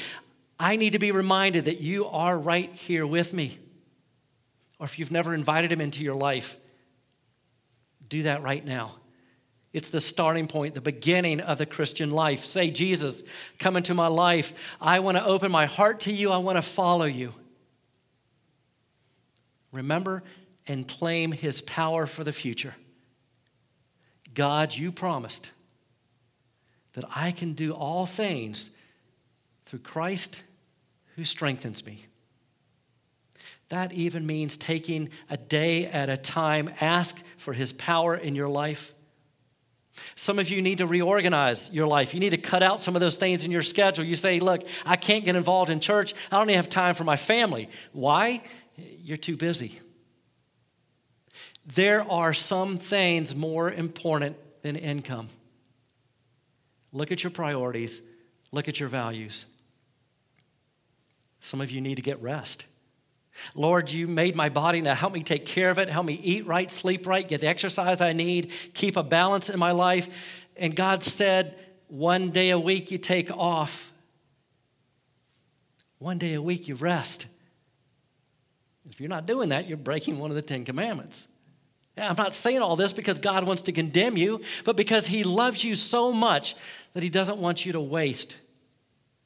I 0.59 0.77
need 0.77 0.93
to 0.93 0.99
be 0.99 1.11
reminded 1.11 1.67
that 1.67 1.81
you 1.81 2.07
are 2.07 2.39
right 2.39 2.73
here 2.73 3.07
with 3.07 3.33
me. 3.33 3.59
Or 4.79 4.87
if 4.87 4.99
you've 4.99 5.11
never 5.11 5.35
invited 5.35 5.73
him 5.73 5.81
into 5.81 6.03
your 6.03 6.15
life, 6.15 6.59
do 8.09 8.25
that 8.25 8.43
right 8.43 8.65
now. 8.65 8.95
It's 9.73 9.91
the 9.91 10.01
starting 10.01 10.47
point, 10.47 10.75
the 10.75 10.81
beginning 10.81 11.41
of 11.41 11.59
the 11.59 11.67
Christian 11.67 12.11
life. 12.11 12.45
Say, 12.45 12.71
Jesus, 12.71 13.23
come 13.59 13.77
into 13.77 13.93
my 13.93 14.07
life. 14.07 14.77
I 14.81 15.01
want 15.01 15.19
to 15.19 15.25
open 15.25 15.53
my 15.53 15.67
heart 15.67 16.01
to 16.01 16.13
you. 16.13 16.31
I 16.31 16.39
want 16.39 16.57
to 16.57 16.63
follow 16.63 17.05
you. 17.05 17.35
Remember 19.73 20.23
and 20.67 20.89
claim 20.89 21.33
his 21.33 21.61
power 21.61 22.07
for 22.07 22.25
the 22.25 22.33
future. 22.33 22.75
God, 24.33 24.75
you 24.75 24.93
promised 24.93 25.51
that 26.95 27.05
I 27.15 27.31
can 27.31 27.53
do 27.53 27.73
all 27.73 28.07
things 28.07 28.71
through 29.67 29.81
Christ 29.81 30.43
who 31.17 31.25
strengthens 31.25 31.85
me. 31.85 32.07
That 33.69 33.93
even 33.93 34.27
means 34.27 34.57
taking 34.57 35.11
a 35.29 35.37
day 35.37 35.87
at 35.87 36.09
a 36.09 36.17
time. 36.17 36.71
Ask 36.81 37.25
for 37.37 37.53
his 37.53 37.73
power 37.73 38.15
in 38.15 38.35
your 38.35 38.49
life. 38.49 38.95
Some 40.15 40.39
of 40.39 40.49
you 40.51 40.61
need 40.63 40.79
to 40.79 40.87
reorganize 40.87 41.71
your 41.73 41.87
life. 41.87 42.15
You 42.15 42.21
need 42.21 42.31
to 42.31 42.37
cut 42.37 42.63
out 42.63 42.81
some 42.81 42.95
of 42.95 43.01
those 43.01 43.17
things 43.17 43.45
in 43.45 43.51
your 43.51 43.63
schedule. 43.63 44.05
You 44.05 44.15
say, 44.15 44.39
Look, 44.41 44.63
I 44.85 44.97
can't 44.97 45.25
get 45.25 45.37
involved 45.37 45.71
in 45.71 45.81
church. 45.81 46.15
I 46.31 46.39
don't 46.39 46.51
even 46.51 46.57
have 46.57 46.69
time 46.69 46.95
for 46.95 47.05
my 47.05 47.17
family. 47.17 47.69
Why? 47.93 48.43
You're 48.77 49.17
too 49.17 49.37
busy. 49.37 49.81
There 51.65 52.09
are 52.11 52.33
some 52.33 52.77
things 52.77 53.35
more 53.35 53.71
important 53.73 54.37
than 54.63 54.77
income. 54.77 55.31
Look 56.93 57.11
at 57.11 57.25
your 57.25 57.31
priorities, 57.31 58.01
look 58.53 58.69
at 58.69 58.79
your 58.79 58.89
values. 58.89 59.47
Some 61.41 61.61
of 61.61 61.71
you 61.71 61.81
need 61.81 61.97
to 61.97 62.03
get 62.03 62.21
rest. 62.21 62.67
Lord, 63.55 63.91
you 63.91 64.07
made 64.07 64.35
my 64.35 64.49
body. 64.49 64.81
Now 64.81 64.95
help 64.95 65.13
me 65.13 65.23
take 65.23 65.47
care 65.47 65.71
of 65.71 65.79
it. 65.79 65.89
Help 65.89 66.07
me 66.07 66.15
eat 66.23 66.47
right, 66.47 66.71
sleep 66.71 67.07
right, 67.07 67.27
get 67.27 67.41
the 67.41 67.49
exercise 67.49 68.01
I 68.01 68.13
need, 68.13 68.53
keep 68.75 68.97
a 68.97 69.03
balance 69.03 69.51
in 69.51 69.59
my 69.59 69.73
life. 69.73 70.09
And 70.57 70.75
God 70.75 71.03
said, 71.03 71.59
one 71.89 72.31
day 72.31 72.51
a 72.51 72.59
week 72.59 72.91
you 72.91 72.99
take 72.99 73.31
off, 73.31 73.93
one 75.99 76.19
day 76.19 76.35
a 76.35 76.43
week 76.43 76.69
you 76.69 76.75
rest. 76.75 77.27
If 78.91 79.01
you're 79.01 79.09
not 79.09 79.27
doing 79.27 79.51
that, 79.51 79.69
you're 79.69 79.77
breaking 79.77 80.19
one 80.19 80.31
of 80.31 80.37
the 80.37 80.43
Ten 80.43 80.65
Commandments. 80.65 81.29
I'm 81.99 82.17
not 82.17 82.33
saying 82.33 82.61
all 82.61 82.77
this 82.77 82.93
because 82.93 83.19
God 83.19 83.47
wants 83.47 83.63
to 83.63 83.73
condemn 83.73 84.17
you, 84.17 84.43
but 84.65 84.77
because 84.77 85.07
He 85.07 85.25
loves 85.25 85.65
you 85.65 85.75
so 85.75 86.13
much 86.13 86.55
that 86.93 87.03
He 87.03 87.09
doesn't 87.09 87.39
want 87.39 87.65
you 87.65 87.73
to 87.73 87.81
waste 87.81 88.37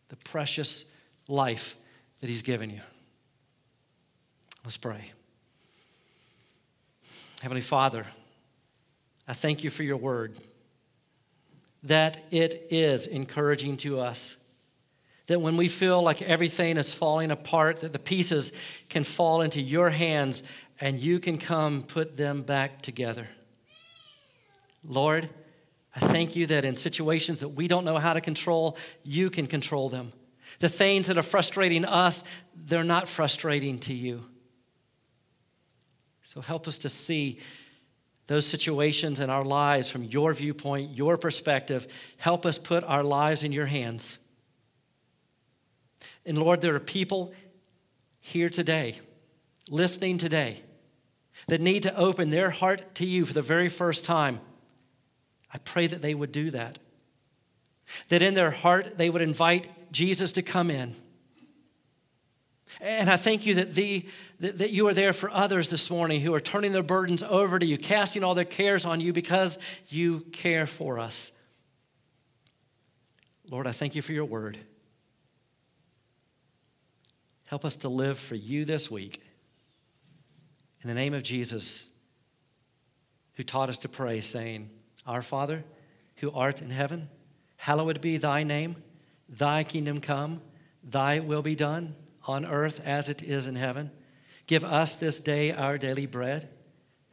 the 0.09 0.17
precious 0.17 0.85
life 1.29 1.77
that 2.21 2.29
He's 2.29 2.43
given 2.43 2.71
you. 2.71 2.81
Let's 4.65 4.77
pray. 4.77 5.13
Heavenly 7.41 7.63
Father, 7.63 8.05
I 9.27 9.33
thank 9.33 9.65
you 9.65 9.71
for 9.71 9.83
your 9.83 9.97
word, 9.97 10.37
that 11.83 12.19
it 12.31 12.67
is 12.71 13.07
encouraging 13.07 13.79
to 13.79 14.01
us. 14.01 14.37
That 15.29 15.41
when 15.41 15.57
we 15.57 15.69
feel 15.69 16.03
like 16.03 16.21
everything 16.21 16.77
is 16.77 16.93
falling 16.93 17.31
apart, 17.31 17.81
that 17.81 17.93
the 17.93 17.99
pieces 17.99 18.53
can 18.89 19.05
fall 19.05 19.41
into 19.41 19.61
your 19.61 19.89
hands 19.89 20.43
and 20.81 20.99
you 20.99 21.21
can 21.21 21.39
come 21.39 21.83
put 21.83 22.17
them 22.17 22.43
back 22.43 22.83
together. 22.83 23.29
Lord, 24.85 25.31
I 25.95 26.01
thank 26.01 26.37
you 26.37 26.47
that 26.47 26.65
in 26.65 26.77
situations 26.77 27.41
that 27.41 27.51
we 27.51 27.69
don't 27.69 27.85
know 27.85 27.99
how 27.99 28.13
to 28.13 28.21
control, 28.21 28.77
you 29.05 29.31
can 29.31 29.47
control 29.47 29.89
them. 29.89 30.13
The 30.59 30.69
things 30.69 31.07
that 31.07 31.17
are 31.17 31.23
frustrating 31.23 31.85
us, 31.85 32.25
they're 32.55 32.85
not 32.85 33.09
frustrating 33.09 33.79
to 33.81 33.95
you. 33.95 34.25
So 36.23 36.41
help 36.41 36.69
us 36.69 36.79
to 36.79 36.89
see 36.89 37.41
those 38.27 38.47
situations 38.47 39.19
in 39.19 39.31
our 39.31 39.45
lives 39.45 39.91
from 39.91 40.05
your 40.05 40.33
viewpoint, 40.33 40.97
your 40.97 41.17
perspective. 41.17 41.89
Help 42.19 42.47
us 42.47 42.59
put 42.59 42.85
our 42.85 43.03
lives 43.03 43.43
in 43.43 43.51
your 43.51 43.67
hands. 43.67 44.19
And 46.25 46.39
Lord, 46.39 46.61
there 46.61 46.75
are 46.77 46.81
people 46.81 47.33
here 48.21 48.49
today, 48.49 48.95
listening 49.69 50.19
today, 50.19 50.63
that 51.49 51.61
need 51.61 51.83
to 51.83 51.97
open 51.97 52.31
their 52.31 52.51
heart 52.51 52.95
to 52.97 53.07
you 53.07 53.25
for 53.27 53.33
the 53.33 53.43
very 53.43 53.69
first 53.69 54.05
time. 54.05 54.41
I 55.53 55.59
pray 55.59 55.89
that 55.89 56.03
they 56.03 56.15
would 56.15 56.31
do 56.31 56.51
that. 56.53 56.79
That 58.11 58.23
in 58.23 58.35
their 58.35 58.53
heart 58.53 58.99
they 58.99 59.11
would 59.11 59.23
invite 59.23 59.67
Jesus 59.93 60.33
to 60.33 60.43
come 60.43 60.71
in 60.71 60.95
and 62.81 63.11
I 63.11 63.17
thank 63.17 63.47
you 63.47 63.55
that, 63.57 63.75
the, 63.75 64.07
that, 64.39 64.71
you 64.71 64.87
are 64.89 64.95
there 64.95 65.13
for 65.13 65.31
others 65.31 65.69
this 65.69 65.91
morning 65.91 66.21
who 66.21 66.33
are 66.35 66.41
turning 66.41 66.73
their 66.73 66.83
burdens 66.83 67.23
over 67.23 67.59
to 67.59 67.67
you, 67.67 67.77
casting 67.77 68.23
all 68.23 68.35
their 68.35 68.45
cares 68.45 68.85
on 68.85 69.01
you 69.01 69.13
because 69.13 69.59
you 69.89 70.21
care 70.33 70.67
for 70.67 70.99
us. 70.99 71.33
Lord, 73.51 73.67
I 73.67 73.73
thank 73.73 73.95
you 73.95 74.03
for 74.03 74.13
your 74.13 74.25
word. 74.25 74.59
Help 77.47 77.65
us 77.65 77.77
to 77.77 77.89
live 77.89 78.19
for 78.19 78.37
you 78.37 78.65
this 78.65 78.91
week. 78.91 79.21
In 80.83 80.89
the 80.89 80.95
name 80.95 81.13
of 81.13 81.23
Jesus, 81.23 81.91
who 83.35 83.43
taught 83.43 83.69
us 83.69 83.79
to 83.79 83.89
pray, 83.89 84.21
saying, 84.21 84.71
Our 85.07 85.21
Father, 85.21 85.65
who 86.17 86.31
art 86.31 86.63
in 86.63 86.71
heaven, 86.71 87.09
hallowed 87.57 88.01
be 88.01 88.17
thy 88.17 88.45
name. 88.45 88.77
Thy 89.31 89.63
kingdom 89.65 90.01
come, 90.01 90.43
thy 90.83 91.21
will 91.21 91.43
be 91.43 91.55
done 91.55 91.95
on 92.27 92.45
earth 92.45 92.85
as 92.85 93.09
it 93.09 93.23
is 93.23 93.47
in 93.47 93.55
heaven. 93.55 93.91
Give 94.47 94.65
us 94.65 94.97
this 94.97 95.21
day 95.21 95.53
our 95.53 95.79
daily 95.79 96.07
bread, 96.07 96.49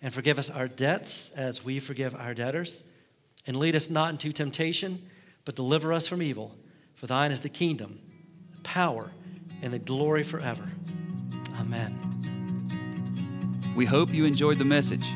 and 0.02 0.14
forgive 0.14 0.40
us 0.40 0.50
our 0.50 0.68
debts 0.68 1.30
as 1.32 1.64
we 1.64 1.80
forgive 1.80 2.16
our 2.16 2.34
debtors. 2.34 2.84
And 3.46 3.58
lead 3.58 3.76
us 3.76 3.90
not 3.90 4.12
into 4.12 4.32
temptation, 4.32 5.08
but 5.46 5.56
deliver 5.56 5.94
us 5.94 6.08
from 6.08 6.22
evil. 6.22 6.56
For 6.96 7.08
thine 7.08 7.32
is 7.32 7.42
the 7.42 7.50
kingdom, 7.50 8.02
the 8.56 8.62
power, 8.64 9.12
and 9.62 9.72
the 9.72 9.80
glory 9.80 10.24
forever. 10.24 10.68
Amen. 11.60 12.08
We 13.78 13.86
hope 13.86 14.12
you 14.12 14.26
enjoyed 14.26 14.58
the 14.58 14.66
message. 14.66 15.08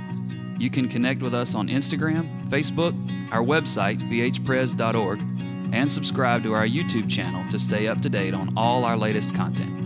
You 0.60 0.70
can 0.70 0.88
connect 0.88 1.24
with 1.24 1.34
us 1.34 1.56
on 1.56 1.68
Instagram, 1.68 2.48
Facebook, 2.48 2.94
our 3.32 3.42
website, 3.42 4.00
bhpres.org, 4.12 5.31
and 5.72 5.92
subscribe 5.92 6.44
to 6.44 6.54
our 6.54 6.68
YouTube 6.68 7.10
channel 7.10 7.50
to 7.50 7.60
stay 7.60 7.88
up 7.88 8.02
to 8.02 8.10
date 8.10 8.34
on 8.34 8.54
all 8.56 8.86
our 8.86 8.98
latest 8.98 9.34
content. 9.36 9.81